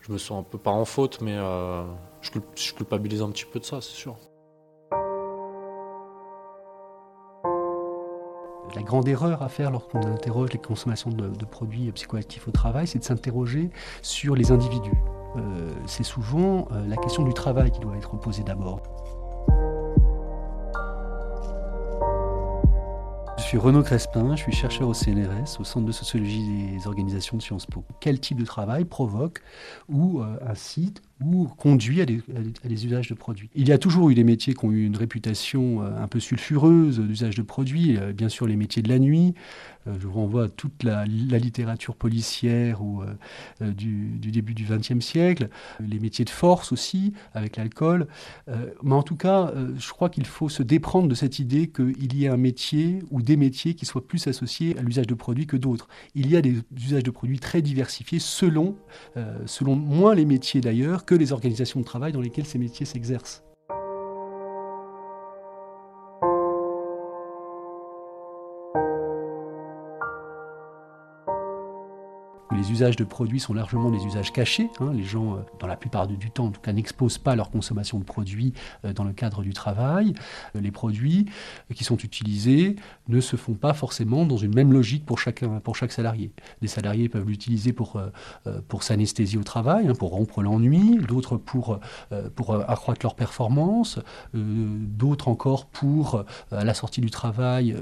je 0.02 0.12
me 0.12 0.18
sens 0.18 0.42
un 0.42 0.44
peu 0.44 0.58
pas 0.58 0.72
en 0.72 0.84
faute, 0.84 1.22
mais 1.22 1.38
je, 2.22 2.74
culpabilise 2.74 3.22
un 3.22 3.30
petit 3.30 3.46
peu 3.46 3.60
de 3.60 3.66
ça, 3.66 3.80
c'est 3.80 3.96
sûr. 3.96 4.18
La 8.76 8.84
grande 8.84 9.08
erreur 9.08 9.42
à 9.42 9.50
faire 9.50 9.72
lorsqu'on 9.72 10.06
interroge 10.06 10.52
les 10.52 10.60
consommations 10.60 11.10
de, 11.10 11.46
produits 11.46 11.92
psychoactifs 11.92 12.48
au 12.48 12.52
travail, 12.52 12.86
c'est 12.86 13.00
de 13.00 13.04
s'interroger 13.04 13.72
sur 14.02 14.36
les 14.36 14.52
individus. 14.52 14.92
Euh, 15.38 15.74
c'est 15.86 16.04
souvent 16.04 16.68
euh, 16.72 16.88
la 16.88 16.98
question 16.98 17.24
du 17.24 17.34
travail 17.34 17.72
qui 17.72 17.80
doit 17.80 17.96
être 17.96 18.18
posée 18.18 18.44
d'abord. 18.44 18.82
Suis 23.50 23.58
Renaud 23.58 23.82
Crespin, 23.82 24.36
je 24.36 24.44
suis 24.44 24.52
chercheur 24.52 24.88
au 24.88 24.94
CNRS, 24.94 25.60
au 25.60 25.64
Centre 25.64 25.88
de 25.88 25.92
sociologie 25.92 26.68
des 26.78 26.86
organisations 26.86 27.36
de 27.36 27.42
Sciences 27.42 27.66
Po. 27.66 27.84
Quel 28.00 28.20
type 28.20 28.38
de 28.38 28.46
travail 28.46 28.86
provoque 28.86 29.42
ou 29.88 30.22
euh, 30.22 30.38
incite 30.48 31.02
ou 31.22 31.48
conduit 31.58 32.02
à 32.02 32.06
des, 32.06 32.86
usages 32.86 33.10
de 33.10 33.14
produits. 33.14 33.50
Il 33.56 33.68
y 33.68 33.72
a 33.72 33.78
toujours 33.78 34.10
eu 34.10 34.16
des 34.16 34.24
métiers 34.24 34.54
qui 34.54 34.66
ont 34.66 34.72
eu 34.72 34.86
une 34.86 34.96
réputation 34.96 35.82
un 35.82 36.08
peu 36.08 36.20
sulfureuse 36.20 37.00
d'usage 37.00 37.36
de 37.36 37.42
produits, 37.42 37.98
bien 38.16 38.30
sûr 38.30 38.48
les 38.48 38.56
métiers 38.56 38.82
de 38.82 38.90
la 38.90 39.00
nuit, 39.00 39.34
euh, 39.88 39.94
je 40.00 40.08
vous 40.08 40.14
renvoie 40.14 40.46
à 40.46 40.48
toute 40.50 40.84
la, 40.84 41.06
littérature 41.06 41.96
policière 41.96 42.82
ou, 42.82 43.02
euh, 43.02 43.14
euh, 43.62 43.72
du, 43.72 44.18
début 44.32 44.54
du 44.54 44.66
XXe 44.66 45.00
siècle, 45.00 45.50
les 45.80 46.00
métiers 46.00 46.26
de 46.26 46.30
force 46.30 46.72
aussi, 46.72 47.14
avec 47.34 47.58
l'alcool. 47.58 48.08
mais 48.84 48.94
en 48.94 49.04
tout 49.04 49.16
cas, 49.16 49.52
je 49.78 49.90
crois 49.90 50.10
qu'il 50.10 50.26
faut 50.26 50.50
se 50.50 50.64
déprendre 50.64 51.08
de 51.08 51.16
cette 51.16 51.40
idée 51.40 51.68
qu'il 51.68 52.14
y 52.16 52.26
ait 52.26 52.28
un 52.28 52.38
métier 52.38 53.00
ou 53.12 53.22
des 53.22 53.38
métiers 53.38 53.74
qui 53.74 53.86
soient 53.86 54.06
plus 54.06 54.28
associés 54.28 54.78
à 54.78 54.82
l'usage 54.82 55.08
de 55.08 55.14
produits 55.14 55.48
que 55.48 55.58
d'autres. 55.58 55.88
Il 56.16 56.30
y 56.30 56.36
a 56.36 56.42
des 56.42 56.58
usages 56.76 57.04
de 57.04 57.12
produits 57.12 57.40
très 57.40 57.62
diversifiés 57.62 58.20
selon, 58.20 58.76
selon 59.46 59.76
moins 59.76 60.14
les 60.14 60.26
métiers 60.26 60.62
d'ailleurs 60.62 61.06
que 61.10 61.16
les 61.16 61.32
organisations 61.32 61.80
de 61.80 61.86
travail 61.86 62.12
dans 62.12 62.22
lesquelles 62.22 62.46
ces 62.46 62.60
métiers 62.60 62.86
s'exercent. 62.86 63.42
Les 72.70 72.74
usages 72.74 72.96
de 72.96 73.04
produits 73.04 73.40
sont 73.40 73.54
largement 73.54 73.90
des 73.90 74.06
usages 74.06 74.32
cachés. 74.32 74.70
Hein. 74.80 74.92
Les 74.94 75.04
gens, 75.04 75.34
euh, 75.34 75.38
dans 75.60 75.68
la 75.68 75.76
plupart 75.76 76.08
du 76.08 76.30
temps, 76.30 76.46
en 76.46 76.52
tout 76.52 76.62
cas, 76.62 76.72
n'exposent 76.72 77.18
pas 77.18 77.36
leur 77.36 77.50
consommation 77.50 77.98
de 77.98 78.04
produits 78.04 78.54
euh, 78.86 78.94
dans 78.94 79.04
le 79.04 79.14
cadre 79.14 79.42
du 79.42 79.54
travail. 79.54 80.14
Euh, 80.56 80.62
les 80.62 80.72
produits 80.72 81.26
qui 81.74 81.84
sont 81.84 81.98
utilisés 81.98 82.76
ne 83.08 83.22
se 83.22 83.36
font 83.36 83.56
pas 83.56 83.74
forcément 83.74 84.26
dans 84.26 84.38
une 84.38 84.54
même 84.54 84.72
logique 84.72 85.06
pour, 85.06 85.20
chacun, 85.20 85.60
pour 85.60 85.76
chaque 85.76 85.92
salarié. 85.92 86.32
Des 86.62 86.68
salariés 86.68 87.10
peuvent 87.10 87.28
l'utiliser 87.28 87.74
pour, 87.74 88.02
pour 88.68 88.84
s'anesthésier 88.84 89.40
au 89.40 89.44
travail, 89.44 89.88
hein, 89.88 89.94
pour 89.98 90.12
rompre 90.12 90.42
l'ennui, 90.42 90.98
d'autres 90.98 91.38
pour, 91.38 91.80
pour 92.36 92.56
accroître 92.70 93.00
leur 93.04 93.16
performance, 93.16 94.00
d'autres 94.34 95.28
encore 95.28 95.66
pour, 95.66 96.24
à 96.52 96.64
la 96.64 96.74
sortie 96.74 97.02
du 97.02 97.10
travail, 97.10 97.76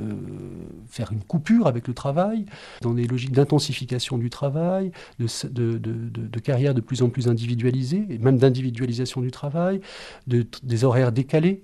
faire 0.88 1.12
une 1.12 1.24
coupure 1.24 1.67
avec 1.67 1.88
le 1.88 1.94
travail, 1.94 2.46
dans 2.82 2.94
des 2.94 3.08
logiques 3.08 3.34
d'intensification 3.34 4.17
du 4.17 4.29
travail 4.29 4.77
de, 5.20 5.78
de, 5.78 6.40
carrières 6.40 6.74
de 6.74 6.82
plus 6.82 7.02
en 7.02 7.10
plus 7.10 7.28
individualisées, 7.28 8.06
et 8.10 8.18
même 8.18 8.38
d'individualisation 8.38 9.22
du 9.22 9.32
travail, 9.32 9.82
des 10.28 10.84
horaires 10.84 11.12
décalés. 11.12 11.64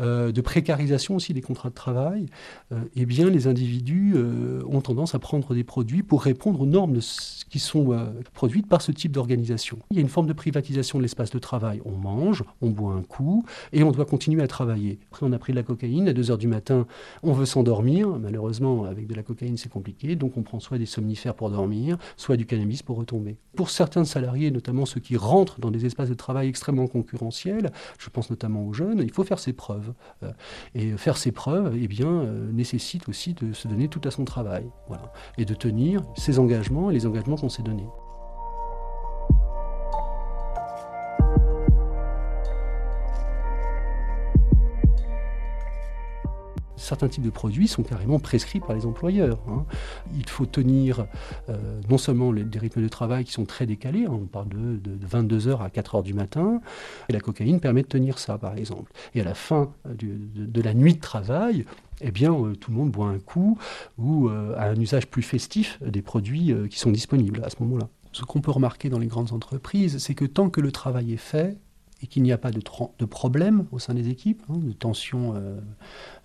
Euh, 0.00 0.32
de 0.32 0.40
précarisation 0.40 1.16
aussi 1.16 1.34
des 1.34 1.42
contrats 1.42 1.68
de 1.68 1.74
travail, 1.74 2.26
euh, 2.72 2.80
eh 2.96 3.04
bien, 3.04 3.28
les 3.28 3.46
individus 3.46 4.14
euh, 4.16 4.62
ont 4.66 4.80
tendance 4.80 5.14
à 5.14 5.18
prendre 5.18 5.54
des 5.54 5.64
produits 5.64 6.02
pour 6.02 6.22
répondre 6.22 6.60
aux 6.62 6.66
normes 6.66 6.98
qui 7.50 7.58
sont 7.58 8.12
produites 8.32 8.66
par 8.66 8.80
ce 8.80 8.92
type 8.92 9.12
d'organisation. 9.12 9.78
Il 9.90 9.96
y 9.96 9.98
a 9.98 10.00
une 10.00 10.08
forme 10.08 10.26
de 10.26 10.32
privatisation 10.32 10.98
de 10.98 11.02
l'espace 11.02 11.30
de 11.30 11.38
travail. 11.38 11.82
On 11.84 11.92
mange, 11.92 12.44
on 12.62 12.70
boit 12.70 12.94
un 12.94 13.02
coup 13.02 13.44
et 13.72 13.82
on 13.82 13.90
doit 13.92 14.06
continuer 14.06 14.42
à 14.42 14.46
travailler. 14.46 14.98
Après, 15.10 15.26
on 15.26 15.32
a 15.32 15.38
pris 15.38 15.52
de 15.52 15.58
la 15.58 15.62
cocaïne, 15.62 16.08
à 16.08 16.12
2 16.12 16.30
heures 16.30 16.38
du 16.38 16.48
matin, 16.48 16.86
on 17.22 17.32
veut 17.32 17.44
s'endormir. 17.44 18.08
Malheureusement, 18.18 18.84
avec 18.84 19.06
de 19.06 19.14
la 19.14 19.22
cocaïne, 19.22 19.58
c'est 19.58 19.68
compliqué. 19.68 20.16
Donc, 20.16 20.36
on 20.36 20.42
prend 20.42 20.60
soit 20.60 20.78
des 20.78 20.86
somnifères 20.86 21.34
pour 21.34 21.50
dormir, 21.50 21.98
soit 22.16 22.36
du 22.36 22.46
cannabis 22.46 22.82
pour 22.82 22.96
retomber. 22.96 23.36
Pour 23.54 23.68
certains 23.68 24.04
salariés, 24.04 24.50
notamment 24.50 24.86
ceux 24.86 25.00
qui 25.00 25.16
rentrent 25.16 25.60
dans 25.60 25.70
des 25.70 25.84
espaces 25.84 26.08
de 26.08 26.14
travail 26.14 26.48
extrêmement 26.48 26.86
concurrentiels, 26.86 27.70
je 27.98 28.08
pense 28.08 28.30
notamment 28.30 28.66
aux 28.66 28.72
jeunes, 28.72 29.00
il 29.00 29.12
faut 29.12 29.24
faire 29.24 29.38
ses 29.38 29.52
preuves. 29.52 29.81
Euh, 30.22 30.32
et 30.74 30.96
faire 30.96 31.16
ses 31.16 31.32
preuves 31.32 31.76
eh 31.76 31.88
euh, 32.02 32.52
nécessite 32.52 33.08
aussi 33.08 33.34
de 33.34 33.52
se 33.52 33.68
donner 33.68 33.88
tout 33.88 34.00
à 34.04 34.10
son 34.10 34.24
travail. 34.24 34.68
Et 35.38 35.44
de 35.44 35.54
tenir 35.54 36.02
ses 36.16 36.38
engagements 36.38 36.90
et 36.90 36.94
les 36.94 37.06
engagements 37.06 37.36
qu'on 37.36 37.48
s'est 37.48 37.62
donnés. 37.62 37.86
Certains 46.92 47.08
types 47.08 47.24
de 47.24 47.30
produits 47.30 47.68
sont 47.68 47.82
carrément 47.82 48.18
prescrits 48.18 48.60
par 48.60 48.74
les 48.74 48.84
employeurs. 48.84 49.38
Hein. 49.48 49.64
Il 50.14 50.28
faut 50.28 50.44
tenir 50.44 51.06
euh, 51.48 51.80
non 51.88 51.96
seulement 51.96 52.34
des 52.34 52.58
rythmes 52.58 52.82
de 52.82 52.88
travail 52.88 53.24
qui 53.24 53.32
sont 53.32 53.46
très 53.46 53.64
décalés, 53.64 54.04
hein, 54.04 54.12
on 54.12 54.26
parle 54.26 54.48
de, 54.50 54.78
22h 55.06 55.62
à 55.62 55.68
4h 55.68 56.02
du 56.02 56.12
matin, 56.12 56.60
et 57.08 57.14
la 57.14 57.20
cocaïne 57.20 57.60
permet 57.60 57.80
de 57.80 57.86
tenir 57.86 58.18
ça 58.18 58.36
par 58.36 58.58
exemple. 58.58 58.92
Et 59.14 59.22
à 59.22 59.24
la 59.24 59.32
fin 59.32 59.72
euh, 59.86 59.94
de, 59.96 60.60
la 60.60 60.74
nuit 60.74 60.92
de 60.92 61.00
travail, 61.00 61.64
eh 62.02 62.10
bien, 62.10 62.34
euh, 62.34 62.54
tout 62.56 62.70
le 62.70 62.76
monde 62.76 62.90
boit 62.90 63.08
un 63.08 63.18
coup 63.18 63.58
ou 63.96 64.28
a 64.28 64.64
un 64.64 64.76
usage 64.78 65.06
plus 65.06 65.22
festif 65.22 65.78
des 65.82 66.02
produits 66.02 66.54
qui 66.68 66.78
sont 66.78 66.90
disponibles 66.90 67.42
à 67.42 67.48
ce 67.48 67.56
moment-là. 67.60 67.88
Ce 68.12 68.22
qu'on 68.22 68.42
peut 68.42 68.50
remarquer 68.50 68.90
dans 68.90 68.98
les 68.98 69.06
grandes 69.06 69.32
entreprises, 69.32 69.96
c'est 69.96 70.14
que 70.14 70.26
tant 70.26 70.50
que 70.50 70.60
le 70.60 70.70
travail 70.72 71.14
est 71.14 71.16
fait, 71.16 71.56
et 72.02 72.06
qu'il 72.06 72.22
n'y 72.22 72.32
a 72.32 72.38
pas 72.38 72.50
de, 72.50 73.04
problème 73.04 73.66
au 73.72 73.78
sein 73.78 73.94
des 73.94 74.08
équipes, 74.08 74.42
hein, 74.50 74.58
de 74.58 74.72
tensions 74.72 75.34
euh, 75.34 75.58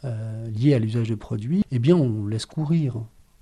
euh, 0.06 0.50
liées 0.50 0.74
à 0.74 0.80
l'usage 0.80 1.10
de 1.10 1.16
produits, 1.16 1.64
eh 1.72 1.80
bien 1.80 1.96
on 1.96 2.26
laisse 2.26 2.46
courir. 2.46 2.96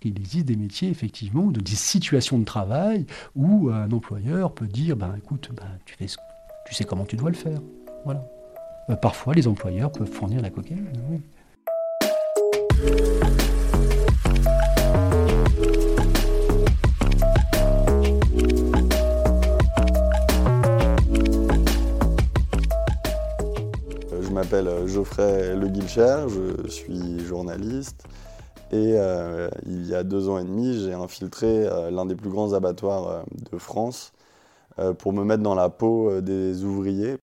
Il 0.03 0.19
existe 0.19 0.45
des 0.45 0.55
métiers, 0.55 0.89
effectivement, 0.89 1.47
de, 1.47 1.59
des 1.59 1.71
situations 1.71 2.37
de 2.37 2.45
travail 2.45 3.07
où 3.35 3.69
un 3.69 3.89
employeur 3.91 4.53
peut 4.53 4.67
dire 4.67 4.95
ben, 4.95 5.15
écoute, 5.17 5.49
ben, 5.55 5.65
tu, 5.85 5.95
sais 6.75 6.83
comment 6.83 7.05
tu 7.05 7.15
dois 7.15 7.31
le 7.31 7.35
faire. 7.35 7.59
Voilà. 8.03 8.23
Euh, 8.89 8.95
parfois, 8.95 9.33
les 9.33 9.47
employeurs 9.47 9.91
peuvent 9.91 10.11
fournir 10.11 10.41
la 10.41 10.51
cocaïne. 10.51 10.85
M'appelle 24.55 24.67
euh, 24.67 24.87
Geoffrey 24.87 25.55
Le 25.55 25.67
Guilcher, 25.67 26.25
je 26.29 26.67
suis 26.69 27.19
journaliste. 27.19 28.03
Et 28.71 28.93
euh, 28.97 29.49
il 29.65 29.85
y 29.85 29.95
a 29.95 30.03
deux 30.03 30.27
ans 30.29 30.39
et 30.39 30.43
demi, 30.43 30.81
j'ai 30.83 30.93
infiltré 30.93 31.47
euh, 31.47 31.91
l'un 31.91 32.05
des 32.05 32.15
plus 32.15 32.29
grands 32.29 32.53
abattoirs 32.53 33.25
de 33.51 33.57
France 33.57 34.11
pour 34.97 35.13
me 35.13 35.23
mettre 35.23 35.41
dans 35.41 35.55
la 35.55 35.69
peau 35.69 36.19
des 36.19 36.65
ouvriers. 36.65 37.15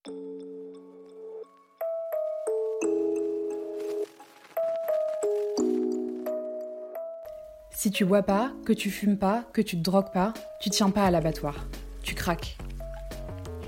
Si 7.70 7.90
tu 7.90 8.06
bois 8.06 8.22
pas, 8.22 8.52
que 8.64 8.72
tu 8.72 8.90
fumes 8.90 9.18
pas, 9.18 9.44
que 9.52 9.60
tu 9.60 9.76
te 9.76 9.82
drogues 9.82 10.12
pas, 10.12 10.32
tu 10.60 10.70
tiens 10.70 10.88
pas 10.88 11.04
à 11.04 11.10
l'abattoir. 11.10 11.56
Tu 12.02 12.14
craques. 12.14 12.56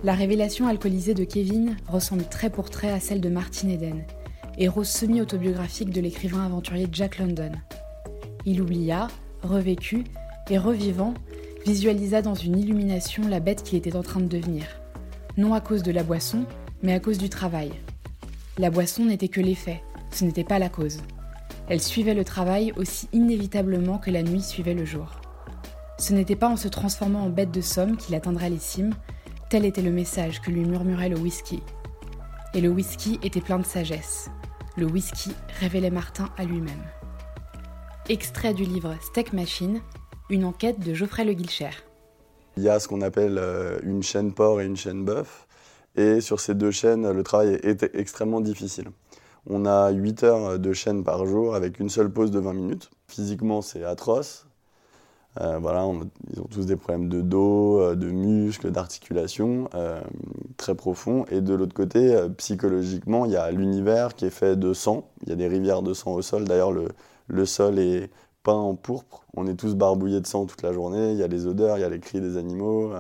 La 0.05 0.13
révélation 0.13 0.69
alcoolisée 0.69 1.15
de 1.15 1.25
Kevin 1.25 1.79
ressemble 1.89 2.25
trait 2.25 2.51
pour 2.51 2.69
trait 2.69 2.91
à 2.91 3.01
celle 3.01 3.23
de 3.23 3.31
Martin 3.31 3.71
Eden, 3.71 4.05
héros 4.59 4.85
semi-autobiographique 4.85 5.89
de 5.89 6.03
l'écrivain 6.03 6.45
aventurier 6.45 6.87
Jack 6.93 7.17
London. 7.17 7.53
Il 8.45 8.61
oublia, 8.61 9.09
revécut 9.43 10.05
et 10.51 10.59
revivant, 10.59 11.15
visualisa 11.65 12.21
dans 12.21 12.35
une 12.35 12.59
illumination 12.59 13.27
la 13.27 13.41
bête 13.41 13.63
qu'il 13.63 13.79
était 13.79 13.97
en 13.97 14.03
train 14.03 14.21
de 14.21 14.27
devenir. 14.27 14.67
Non 15.39 15.55
à 15.55 15.63
cause 15.63 15.83
de 15.83 15.91
la 15.91 16.03
boisson, 16.03 16.45
mais 16.83 16.93
à 16.93 17.01
cause 17.01 17.17
du 17.17 17.31
travail. 17.31 17.73
La 18.59 18.69
boisson 18.69 19.07
n'était 19.07 19.29
que 19.29 19.41
l'effet, 19.41 19.83
ce 20.11 20.27
n'était 20.27 20.45
pas 20.45 20.59
la 20.59 20.69
cause. 20.69 20.99
Elle 21.71 21.81
suivait 21.81 22.13
le 22.13 22.27
travail 22.27 22.75
aussi 22.77 23.09
inévitablement 23.15 23.97
que 23.97 24.11
la 24.11 24.23
nuit 24.23 24.43
suivait 24.43 24.75
le 24.75 24.85
jour. 24.85 25.23
Ce 25.99 26.13
n'était 26.13 26.37
pas 26.37 26.51
en 26.51 26.59
se 26.59 26.69
transformant 26.69 27.23
en 27.23 27.31
bête 27.31 27.53
de 27.53 27.63
somme 27.63 27.97
qu'il 27.97 28.15
atteindrait 28.15 28.51
les 28.51 28.59
cimes, 28.59 28.93
Tel 29.55 29.67
était 29.67 29.83
le 29.83 29.93
message 29.93 30.41
que 30.41 30.51
lui 30.51 30.65
murmurait 30.65 31.09
le 31.09 31.17
whisky. 31.17 31.63
Et 32.55 32.61
le 32.61 32.71
whisky 32.71 33.21
était 33.23 33.41
plein 33.41 33.61
de 33.61 33.65
sagesse. 33.65 34.29
Le 34.77 34.85
whisky 34.85 35.31
révélait 35.61 35.93
Martin 35.93 36.29
à 36.37 36.45
lui-même. 36.45 36.83
Extrait 38.09 38.53
du 38.53 38.65
livre 38.65 38.97
Steak 39.01 39.33
Machine, 39.33 39.81
une 40.29 40.45
enquête 40.45 40.81
de 40.81 40.93
Geoffrey 40.93 41.25
Le 41.25 41.35
Guilcher. 41.35 41.71
Il 42.57 42.65
y 42.65 42.69
a 42.69 42.81
ce 42.81 42.89
qu'on 42.89 43.01
appelle 43.01 43.39
euh, 43.39 43.79
une 43.85 44.03
chaîne 44.03 44.33
porc 44.33 44.61
et 44.61 44.67
une 44.67 44.77
chaîne 44.77 45.05
bœuf. 45.05 45.47
Et 45.95 46.21
sur 46.21 46.41
ces 46.41 46.57
deux 46.57 46.73
chaînes, 46.73 47.09
le 47.09 47.23
travail 47.23 47.57
est 47.63 47.89
extrêmement 47.95 48.41
difficile. 48.41 48.89
On 49.47 49.67
a 49.67 49.91
8 49.91 50.25
heures 50.25 50.59
de 50.59 50.73
chaîne 50.73 51.05
par 51.05 51.27
jour 51.27 51.55
avec 51.55 51.79
une 51.79 51.91
seule 51.91 52.11
pause 52.11 52.33
de 52.33 52.41
20 52.41 52.55
minutes. 52.55 52.91
Physiquement, 53.07 53.63
c'est 53.63 53.85
atroce. 53.85 54.49
Euh, 55.41 55.59
voilà, 55.59 55.85
ils 56.33 56.41
ont 56.41 56.47
tous 56.47 56.67
des 56.67 56.77
problèmes 56.77 57.09
de 57.09 57.21
dos, 57.21 57.81
euh, 57.81 57.97
de 57.97 58.09
muscles, 58.11 58.71
d'articulation 58.71 59.69
euh, 59.75 60.01
très 60.57 60.75
profonds. 60.75 61.25
Et 61.31 61.41
de 61.41 61.55
l'autre 61.55 61.75
côté, 61.75 62.17
psychologiquement, 62.37 63.25
il 63.25 63.33
y 63.33 63.37
a 63.37 63.51
l'univers 63.51 64.15
qui 64.15 64.27
est 64.27 64.31
fait 64.31 64.57
de 64.57 64.73
sang. 64.73 65.09
Il 65.23 65.31
y 65.31 65.33
a 65.33 65.37
des 65.37 65.49
rivières 65.49 65.83
de 65.83 65.93
sang 65.93 66.13
au 66.13 66.23
sol. 66.23 66.45
D'ailleurs, 66.45 66.73
le, 66.73 66.89
le 67.27 67.47
sol 67.47 67.79
est 67.79 68.11
peint 68.43 68.53
en 68.53 68.75
pourpre, 68.75 69.25
on 69.35 69.47
est 69.47 69.55
tous 69.55 69.75
barbouillés 69.75 70.21
de 70.21 70.27
sang 70.27 70.45
toute 70.45 70.61
la 70.61 70.71
journée, 70.71 71.13
il 71.13 71.17
y 71.17 71.23
a 71.23 71.27
les 71.29 71.47
odeurs, 71.47 71.79
il 71.79 71.81
y 71.81 71.85
a 71.85 71.89
les 71.89 71.99
cris 71.99 72.21
des 72.21 72.37
animaux, 72.37 72.93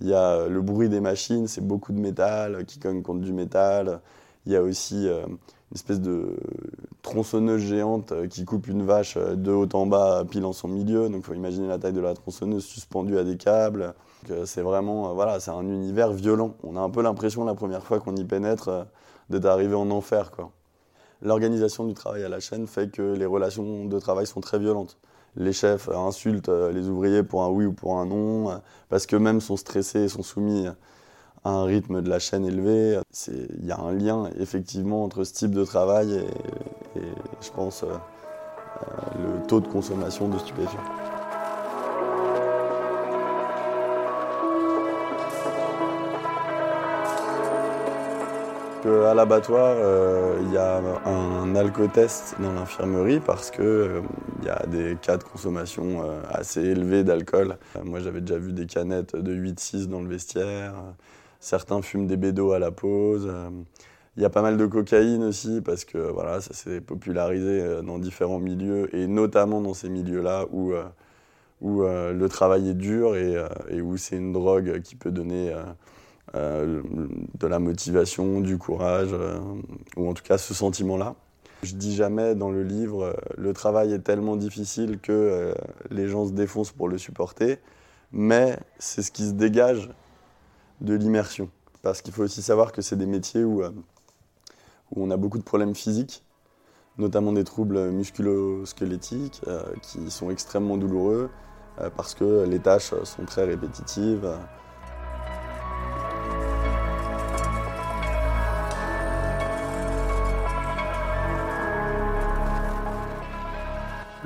il 0.00 0.08
y 0.08 0.12
a 0.12 0.48
le 0.48 0.60
bruit 0.60 0.88
des 0.88 0.98
machines, 0.98 1.46
c'est 1.46 1.64
beaucoup 1.64 1.92
de 1.92 2.00
métal 2.00 2.64
qui 2.64 2.80
cogne 2.80 3.02
contre 3.02 3.20
du 3.20 3.32
métal, 3.32 4.00
il 4.44 4.52
y 4.52 4.56
a 4.56 4.62
aussi 4.62 5.08
une 5.70 5.74
espèce 5.74 6.00
de 6.00 6.36
tronçonneuse 7.02 7.60
géante 7.60 8.12
qui 8.28 8.44
coupe 8.44 8.68
une 8.68 8.84
vache 8.84 9.16
de 9.16 9.52
haut 9.52 9.68
en 9.74 9.86
bas 9.86 10.24
pile 10.24 10.44
en 10.44 10.52
son 10.52 10.68
milieu, 10.68 11.08
donc 11.08 11.18
il 11.18 11.22
faut 11.24 11.34
imaginer 11.34 11.68
la 11.68 11.78
taille 11.78 11.92
de 11.92 12.00
la 12.00 12.14
tronçonneuse 12.14 12.64
suspendue 12.64 13.18
à 13.18 13.24
des 13.24 13.36
câbles. 13.36 13.94
C'est 14.44 14.62
vraiment, 14.62 15.14
voilà, 15.14 15.40
c'est 15.40 15.50
un 15.50 15.62
univers 15.62 16.12
violent. 16.12 16.54
On 16.64 16.76
a 16.76 16.80
un 16.80 16.90
peu 16.90 17.02
l'impression 17.02 17.44
la 17.44 17.54
première 17.54 17.84
fois 17.84 18.00
qu'on 18.00 18.16
y 18.16 18.24
pénètre 18.24 18.86
d'être 19.30 19.46
arrivé 19.46 19.74
en 19.74 19.90
enfer, 19.90 20.30
quoi. 20.30 20.50
L'organisation 21.20 21.84
du 21.84 21.94
travail 21.94 22.22
à 22.22 22.28
la 22.28 22.38
chaîne 22.38 22.66
fait 22.66 22.90
que 22.90 23.02
les 23.02 23.26
relations 23.26 23.86
de 23.86 23.98
travail 23.98 24.26
sont 24.26 24.40
très 24.40 24.58
violentes. 24.58 24.98
Les 25.36 25.52
chefs 25.52 25.88
insultent 25.88 26.48
les 26.48 26.88
ouvriers 26.88 27.22
pour 27.24 27.42
un 27.42 27.48
oui 27.48 27.66
ou 27.66 27.72
pour 27.72 27.98
un 27.98 28.06
non, 28.06 28.60
parce 28.88 29.06
qu'eux-mêmes 29.06 29.40
sont 29.40 29.56
stressés 29.56 30.04
et 30.04 30.08
sont 30.08 30.22
soumis 30.22 30.66
un 31.48 31.64
rythme 31.64 32.02
de 32.02 32.08
la 32.08 32.18
chaîne 32.18 32.44
élevé. 32.44 32.98
Il 33.28 33.66
y 33.66 33.72
a 33.72 33.78
un 33.78 33.92
lien 33.92 34.30
effectivement 34.38 35.04
entre 35.04 35.24
ce 35.24 35.32
type 35.32 35.52
de 35.52 35.64
travail 35.64 36.24
et, 36.96 37.00
je 37.40 37.50
pense, 37.50 37.84
le 39.16 39.46
taux 39.46 39.60
de 39.60 39.68
consommation 39.68 40.28
de 40.28 40.38
stupéfiants. 40.38 40.78
À 48.86 49.12
l'abattoir, 49.12 49.76
il 50.40 50.52
y 50.52 50.56
a 50.56 50.80
un 51.04 51.54
alcotest 51.54 52.36
dans 52.38 52.52
l'infirmerie 52.52 53.20
parce 53.20 53.50
qu'il 53.50 54.02
y 54.44 54.48
a 54.48 54.64
des 54.66 54.96
cas 55.02 55.18
de 55.18 55.24
consommation 55.24 56.04
assez 56.30 56.62
élevés 56.62 57.04
d'alcool. 57.04 57.58
Moi, 57.84 58.00
j'avais 58.00 58.22
déjà 58.22 58.38
vu 58.38 58.52
des 58.52 58.66
canettes 58.66 59.14
de 59.14 59.34
8-6 59.34 59.88
dans 59.88 60.00
le 60.00 60.08
vestiaire. 60.08 60.72
Certains 61.40 61.82
fument 61.82 62.06
des 62.06 62.16
bédos 62.16 62.52
à 62.52 62.58
la 62.58 62.70
pause. 62.70 63.32
Il 64.16 64.22
y 64.22 64.26
a 64.26 64.30
pas 64.30 64.42
mal 64.42 64.56
de 64.56 64.66
cocaïne 64.66 65.22
aussi 65.22 65.60
parce 65.60 65.84
que 65.84 65.98
voilà, 65.98 66.40
ça 66.40 66.52
s'est 66.52 66.80
popularisé 66.80 67.82
dans 67.82 67.98
différents 67.98 68.40
milieux 68.40 68.94
et 68.94 69.06
notamment 69.06 69.60
dans 69.60 69.74
ces 69.74 69.88
milieux-là 69.88 70.46
où, 70.50 70.72
où 71.60 71.82
le 71.82 72.26
travail 72.28 72.70
est 72.70 72.74
dur 72.74 73.14
et, 73.14 73.36
et 73.68 73.80
où 73.80 73.96
c'est 73.96 74.16
une 74.16 74.32
drogue 74.32 74.80
qui 74.82 74.96
peut 74.96 75.12
donner 75.12 75.54
euh, 76.34 76.82
de 77.38 77.46
la 77.46 77.58
motivation, 77.58 78.40
du 78.40 78.58
courage, 78.58 79.10
euh, 79.12 79.38
ou 79.96 80.10
en 80.10 80.12
tout 80.12 80.22
cas 80.22 80.36
ce 80.36 80.52
sentiment-là. 80.52 81.14
Je 81.62 81.74
dis 81.74 81.94
jamais 81.94 82.34
dans 82.34 82.50
le 82.50 82.62
livre, 82.62 83.02
euh, 83.04 83.12
le 83.38 83.54
travail 83.54 83.94
est 83.94 84.00
tellement 84.00 84.36
difficile 84.36 84.98
que 84.98 85.54
les 85.90 86.06
gens 86.06 86.26
se 86.26 86.32
défoncent 86.32 86.72
pour 86.72 86.88
le 86.88 86.98
supporter, 86.98 87.60
mais 88.12 88.58
c'est 88.78 89.00
ce 89.02 89.10
qui 89.10 89.26
se 89.26 89.32
dégage 89.32 89.88
de 90.80 90.94
l'immersion. 90.94 91.50
Parce 91.82 92.02
qu'il 92.02 92.12
faut 92.12 92.22
aussi 92.22 92.42
savoir 92.42 92.72
que 92.72 92.82
c'est 92.82 92.96
des 92.96 93.06
métiers 93.06 93.44
où, 93.44 93.62
où 93.62 93.70
on 94.96 95.10
a 95.10 95.16
beaucoup 95.16 95.38
de 95.38 95.44
problèmes 95.44 95.74
physiques, 95.74 96.24
notamment 96.98 97.32
des 97.32 97.44
troubles 97.44 97.90
musculo-squelettiques 97.90 99.42
qui 99.82 100.10
sont 100.10 100.30
extrêmement 100.30 100.76
douloureux 100.76 101.30
parce 101.96 102.14
que 102.14 102.44
les 102.44 102.58
tâches 102.58 102.92
sont 103.04 103.24
très 103.24 103.44
répétitives. 103.44 104.28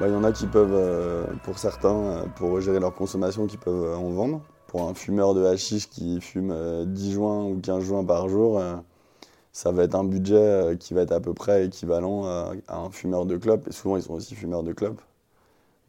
Il 0.05 0.09
y 0.09 0.15
en 0.17 0.25
a 0.25 0.33
qui 0.33 0.49
peuvent, 0.49 1.29
pour 1.45 1.59
certains, 1.59 2.25
pour 2.35 2.61
gérer 2.61 2.81
leur 2.81 2.93
consommation, 2.93 3.47
qui 3.47 3.57
peuvent 3.57 3.97
en 3.97 4.11
vendre. 4.11 4.41
Pour 4.73 4.89
un 4.89 4.95
fumeur 4.95 5.35
de 5.35 5.45
hashish 5.45 5.91
qui 5.91 6.19
fume 6.23 6.87
10 6.87 7.13
joints 7.13 7.45
ou 7.45 7.61
15 7.61 7.85
joints 7.85 8.05
par 8.07 8.31
jour, 8.31 8.59
ça 9.53 9.71
va 9.71 9.83
être 9.83 9.95
un 9.95 10.03
budget 10.03 10.79
qui 10.81 10.95
va 10.95 11.03
être 11.03 11.13
à 11.13 11.21
peu 11.21 11.35
près 11.35 11.67
équivalent 11.67 12.25
à 12.25 12.79
un 12.79 12.89
fumeur 12.89 13.27
de 13.27 13.37
clope. 13.37 13.69
Et 13.69 13.73
souvent, 13.73 13.99
ils 13.99 14.03
sont 14.03 14.15
aussi 14.15 14.35
fumeurs 14.35 14.63
de 14.63 14.73
clope. 14.73 14.99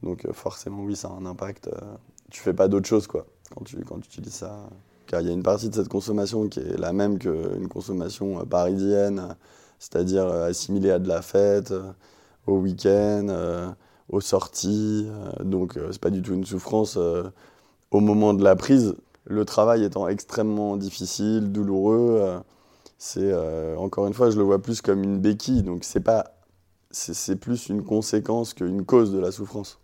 Donc 0.01 0.29
forcément, 0.33 0.83
oui, 0.83 0.97
ça 0.97 1.07
a 1.07 1.11
un 1.11 1.25
impact. 1.25 1.69
Tu 2.29 2.41
fais 2.41 2.53
pas 2.53 2.67
d'autre 2.67 2.85
chose 2.85 3.07
quoi, 3.07 3.25
quand 3.55 3.63
tu, 3.63 3.77
quand 3.85 3.99
utilises 3.99 4.33
ça. 4.33 4.67
Car 5.07 5.21
il 5.21 5.27
y 5.27 5.29
a 5.29 5.33
une 5.33 5.43
partie 5.43 5.69
de 5.69 5.75
cette 5.75 5.87
consommation 5.87 6.49
qui 6.49 6.59
est 6.59 6.77
la 6.77 6.91
même 6.91 7.19
qu'une 7.19 7.69
consommation 7.69 8.45
parisienne, 8.45 9.37
c'est-à-dire 9.79 10.27
assimilée 10.27 10.91
à 10.91 10.99
de 10.99 11.07
la 11.07 11.21
fête, 11.21 11.73
au 12.47 12.57
week-end 12.57 13.75
aux 14.09 14.19
sorties. 14.19 15.07
donc, 15.39 15.79
c'est 15.89 16.01
pas 16.01 16.09
du 16.09 16.21
tout 16.21 16.33
une 16.33 16.43
souffrance 16.43 16.99
au 17.93 18.01
moment 18.01 18.33
de 18.33 18.43
la 18.43 18.57
prise. 18.57 18.95
Le 19.25 19.45
travail 19.45 19.85
étant 19.85 20.09
extrêmement 20.09 20.75
difficile, 20.75 21.53
douloureux, 21.53 22.41
c'est 22.97 23.33
encore 23.77 24.07
une 24.07 24.13
fois, 24.13 24.29
je 24.31 24.37
le 24.37 24.43
vois 24.43 24.61
plus 24.61 24.81
comme 24.81 25.01
une 25.01 25.19
béquille. 25.19 25.63
Donc, 25.63 25.85
c'est 25.85 26.01
pas, 26.01 26.25
c'est 26.91 27.37
plus 27.37 27.69
une 27.69 27.83
conséquence 27.83 28.53
qu'une 28.53 28.83
cause 28.83 29.13
de 29.13 29.19
la 29.19 29.31
souffrance. 29.31 29.79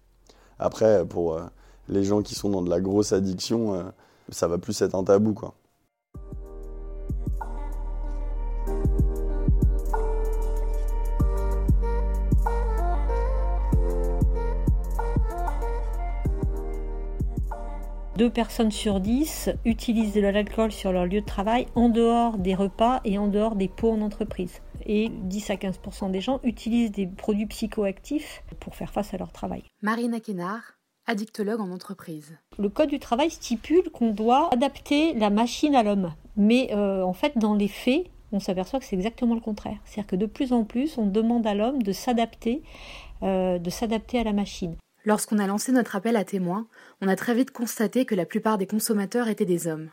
Après, 0.57 1.05
pour 1.05 1.39
les 1.87 2.03
gens 2.03 2.21
qui 2.21 2.35
sont 2.35 2.49
dans 2.49 2.61
de 2.61 2.69
la 2.69 2.81
grosse 2.81 3.13
addiction, 3.13 3.93
ça 4.27 4.49
va 4.49 4.57
plus 4.57 4.81
être 4.81 4.95
un 4.95 5.05
tabou, 5.05 5.33
quoi. 5.33 5.53
Deux 18.19 18.29
personnes 18.29 18.69
sur 18.69 18.99
dix 18.99 19.49
utilisent 19.63 20.11
de 20.11 20.19
l'alcool 20.19 20.73
sur 20.73 20.91
leur 20.91 21.05
lieu 21.05 21.21
de 21.21 21.25
travail 21.25 21.67
en 21.73 21.87
dehors 21.87 22.37
des 22.37 22.53
repas 22.53 22.99
et 23.05 23.17
en 23.17 23.29
dehors 23.29 23.55
des 23.55 23.69
pots 23.69 23.93
en 23.93 24.01
entreprise. 24.01 24.59
Et 24.85 25.07
10 25.07 25.51
à 25.51 25.55
15% 25.55 26.11
des 26.11 26.19
gens 26.19 26.41
utilisent 26.43 26.91
des 26.91 27.07
produits 27.07 27.45
psychoactifs 27.45 28.43
pour 28.59 28.75
faire 28.75 28.91
face 28.91 29.13
à 29.13 29.17
leur 29.17 29.31
travail. 29.31 29.63
Marina 29.81 30.19
Kénard, 30.19 30.73
addictologue 31.07 31.61
en 31.61 31.71
entreprise. 31.71 32.37
Le 32.57 32.67
Code 32.67 32.89
du 32.89 32.99
travail 32.99 33.29
stipule 33.29 33.89
qu'on 33.89 34.11
doit 34.11 34.53
adapter 34.53 35.13
la 35.13 35.29
machine 35.29 35.73
à 35.73 35.81
l'homme. 35.81 36.13
Mais 36.35 36.73
euh, 36.73 37.03
en 37.03 37.13
fait, 37.13 37.37
dans 37.37 37.55
les 37.55 37.69
faits, 37.69 38.07
on 38.33 38.41
s'aperçoit 38.41 38.79
que 38.79 38.85
c'est 38.85 38.97
exactement 38.97 39.33
le 39.33 39.39
contraire. 39.39 39.77
C'est-à-dire 39.85 40.07
que 40.07 40.17
de 40.17 40.25
plus 40.25 40.51
en 40.51 40.65
plus, 40.65 40.97
on 40.97 41.05
demande 41.05 41.47
à 41.47 41.55
l'homme 41.55 41.81
de 41.81 41.93
s'adapter, 41.93 42.63
euh, 43.23 43.59
de 43.59 43.69
s'adapter 43.69 44.19
à 44.19 44.25
la 44.25 44.33
machine. 44.33 44.75
Lorsqu'on 45.09 45.39
a 45.39 45.47
lancé 45.47 45.71
notre 45.71 45.95
appel 45.95 46.15
à 46.15 46.23
témoins, 46.23 46.67
on 47.01 47.07
a 47.07 47.15
très 47.15 47.33
vite 47.33 47.49
constaté 47.49 48.05
que 48.05 48.13
la 48.13 48.27
plupart 48.27 48.59
des 48.59 48.67
consommateurs 48.67 49.27
étaient 49.27 49.43
des 49.43 49.65
hommes. 49.65 49.89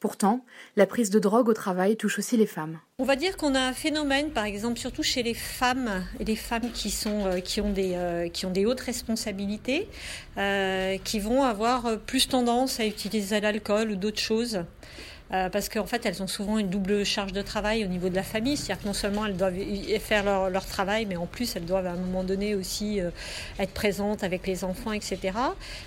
Pourtant, 0.00 0.42
la 0.74 0.86
prise 0.86 1.10
de 1.10 1.18
drogue 1.18 1.50
au 1.50 1.52
travail 1.52 1.98
touche 1.98 2.18
aussi 2.18 2.38
les 2.38 2.46
femmes. 2.46 2.78
On 2.98 3.04
va 3.04 3.16
dire 3.16 3.36
qu'on 3.36 3.54
a 3.54 3.60
un 3.60 3.74
phénomène, 3.74 4.30
par 4.30 4.46
exemple, 4.46 4.78
surtout 4.78 5.02
chez 5.02 5.22
les 5.22 5.34
femmes, 5.34 6.02
et 6.18 6.24
les 6.24 6.34
femmes 6.34 6.72
qui, 6.72 6.98
euh, 7.04 7.40
qui, 7.40 7.60
ont, 7.60 7.70
des, 7.70 7.92
euh, 7.94 8.28
ont 8.44 8.50
des 8.50 8.64
hautes 8.64 8.80
responsabilités, 8.80 9.86
euh, 10.38 10.96
qui 11.04 11.20
vont 11.20 11.42
avoir 11.42 11.98
plus 11.98 12.26
tendance 12.26 12.80
à 12.80 12.86
utiliser 12.86 13.40
l'alcool 13.40 13.90
ou 13.90 13.96
d'autres 13.96 14.18
choses. 14.18 14.64
Euh, 15.32 15.50
parce 15.50 15.68
qu'en 15.68 15.84
fait, 15.84 16.06
elles 16.06 16.22
ont 16.22 16.26
souvent 16.26 16.58
une 16.58 16.70
double 16.70 17.04
charge 17.04 17.32
de 17.32 17.42
travail 17.42 17.84
au 17.84 17.88
niveau 17.88 18.08
de 18.08 18.14
la 18.14 18.22
famille. 18.22 18.56
C'est-à-dire 18.56 18.82
que 18.82 18.88
non 18.88 18.94
seulement 18.94 19.26
elles 19.26 19.36
doivent 19.36 19.58
faire 20.00 20.24
leur, 20.24 20.64
travail, 20.64 21.06
mais 21.06 21.16
en 21.16 21.26
plus, 21.26 21.56
elles 21.56 21.64
doivent 21.64 21.86
à 21.86 21.92
un 21.92 21.96
moment 21.96 22.24
donné 22.24 22.54
aussi 22.54 23.00
euh, 23.00 23.10
être 23.58 23.72
présentes 23.72 24.24
avec 24.24 24.46
les 24.46 24.64
enfants, 24.64 24.92
etc. 24.92 25.18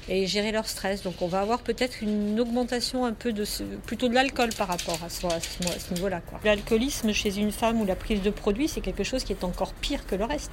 et 0.10 0.28
gérer 0.28 0.52
leur 0.52 0.68
stress. 0.68 1.02
Donc, 1.04 1.16
on 1.22 1.28
va 1.28 1.42
avoir 1.42 1.60
peut-être 1.60 2.02
une 2.02 2.40
augmentation 2.40 3.06
un 3.06 3.14
peu 3.14 3.34
de 3.34 3.46
ce, 3.46 3.64
plutôt 3.86 4.08
de 4.08 4.14
l'alcool 4.14 4.50
par 4.58 4.68
rapport 4.68 5.00
à 5.04 5.10
ce, 5.10 5.94
niveau-là. 5.94 6.22
L'alcoolisme 6.44 7.12
chez 7.12 7.38
une 7.38 7.52
femme 7.52 7.82
ou 7.82 7.86
la 7.86 7.96
prise 7.96 8.22
de 8.22 8.30
produits, 8.30 8.68
c'est 8.68 8.82
quelque 8.82 9.04
chose 9.04 9.24
qui 9.24 9.34
est 9.34 9.44
encore 9.44 9.74
pire 9.74 10.06
que 10.06 10.16
le 10.16 10.26
reste. 10.26 10.52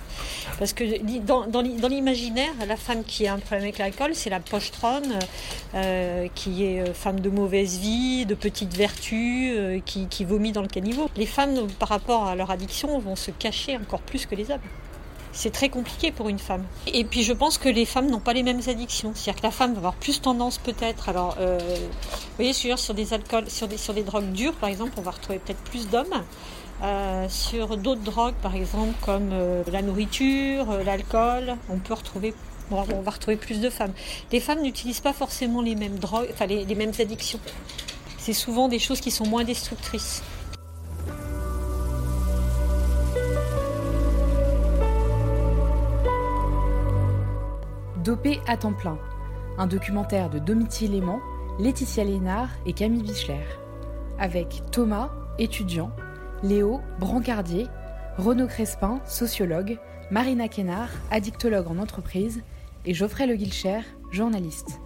Parce 0.59 0.73
que 0.73 0.85
dans, 1.21 1.89
l'imaginaire, 1.89 2.53
la 2.67 2.77
femme 2.77 3.05
qui 3.05 3.27
a 3.27 3.35
un 3.35 3.39
problème 3.39 3.65
avec 3.65 3.79
l'alcool, 3.79 4.15
c'est 4.15 4.31
la 4.31 4.41
pochetronne, 4.41 5.19
euh, 5.75 6.29
qui 6.35 6.65
est 6.65 6.93
femme 6.95 7.21
de 7.21 7.31
mauvaise 7.31 7.79
vie, 7.79 8.27
de 8.27 8.35
petite 8.35 8.78
vertu, 8.79 9.51
euh, 9.51 9.81
qui, 9.85 10.25
vomit 10.25 10.53
dans 10.53 10.63
le 10.63 10.69
caniveau. 10.69 11.11
Les 11.17 11.27
femmes, 11.27 11.67
par 11.79 11.89
rapport 11.89 12.27
à 12.27 12.37
leur 12.37 12.51
addiction, 12.51 12.99
vont 12.99 13.17
se 13.17 13.31
cacher 13.31 13.77
encore 13.77 14.01
plus 14.01 14.25
que 14.25 14.35
les 14.35 14.51
hommes. 14.51 14.61
C'est 15.33 15.51
très 15.51 15.69
compliqué 15.69 16.11
pour 16.11 16.29
une 16.29 16.39
femme. 16.39 16.65
Et 16.87 17.05
puis 17.05 17.23
je 17.23 17.33
pense 17.33 17.59
que 17.59 17.69
les 17.69 17.85
femmes 17.85 18.09
n'ont 18.11 18.21
pas 18.21 18.33
les 18.33 18.43
mêmes 18.43 18.63
addictions. 18.67 19.13
C'est-à-dire 19.15 19.41
que 19.41 19.47
la 19.47 19.53
femme 19.53 19.73
va 19.73 19.79
avoir 19.79 19.95
plus 19.95 20.21
tendance 20.21 20.59
peut-être. 20.59 21.09
Alors, 21.09 21.37
euh, 21.39 21.59
vous 21.59 22.37
voyez, 22.37 22.53
sur, 22.53 22.79
sur 22.79 22.95
des 22.95 23.13
alcools, 23.13 23.51
sur 23.51 23.69
des, 23.69 23.77
sur 23.77 23.95
des 23.95 24.03
drogues 24.03 24.33
dures, 24.33 24.55
par 24.55 24.69
exemple, 24.69 24.93
on 24.97 25.03
va 25.03 25.11
retrouver 25.11 25.39
peut-être 25.39 25.63
plus 25.65 25.89
d'hommes. 25.89 26.23
Euh, 26.83 27.27
sur 27.29 27.77
d'autres 27.77 28.03
drogues, 28.03 28.37
par 28.41 28.55
exemple, 28.55 28.95
comme 29.05 29.31
la 29.71 29.83
nourriture, 29.83 30.67
l'alcool, 30.85 31.57
on 31.69 31.79
peut 31.79 31.95
retrouver 31.95 32.33
Bon, 32.71 32.85
on 32.93 33.01
va 33.01 33.13
retrouver 33.13 33.39
plus 33.39 33.61
de 33.61 33.71
femmes. 33.71 33.93
Les 34.31 34.41
femmes 34.41 34.61
n'utilisent 34.61 35.01
pas 35.01 35.15
forcément 35.15 35.63
les 35.63 35.75
mêmes 35.75 35.99
drogues, 35.99 36.29
enfin 36.31 36.45
les, 36.45 36.67
les 36.67 36.75
mêmes 36.75 36.93
addictions 36.99 37.41
c'est 38.29 38.35
souvent 38.35 38.69
des 38.69 38.79
choses 38.79 39.01
qui 39.01 39.11
sont 39.11 39.27
moins 39.27 39.43
destructrices. 39.43 40.23
Dopé 48.05 48.39
à 48.47 48.59
temps 48.59 48.75
plein, 48.75 48.99
un 49.57 49.67
documentaire 49.67 50.29
de 50.29 50.39
Domitier 50.39 50.89
Léman, 50.89 51.21
Laetitia 51.59 52.05
Lénard 52.05 52.51
et 52.67 52.75
Camille 52.75 53.03
Bichler. 53.03 53.47
Avec 54.19 54.63
Thomas, 54.73 55.11
étudiant, 55.39 55.91
Léo, 56.43 56.83
brancardier, 56.99 57.67
Renaud 58.19 58.47
Crespin, 58.47 59.01
sociologue, 59.07 59.79
Marina 60.11 60.49
Kénard, 60.49 60.91
addictologue 61.11 61.69
en 61.69 61.79
entreprise, 61.79 62.43
et 62.85 62.93
Geoffrey 62.93 63.27
Le 63.27 63.37
Guilcher, 63.37 63.81
journaliste. 64.11 64.83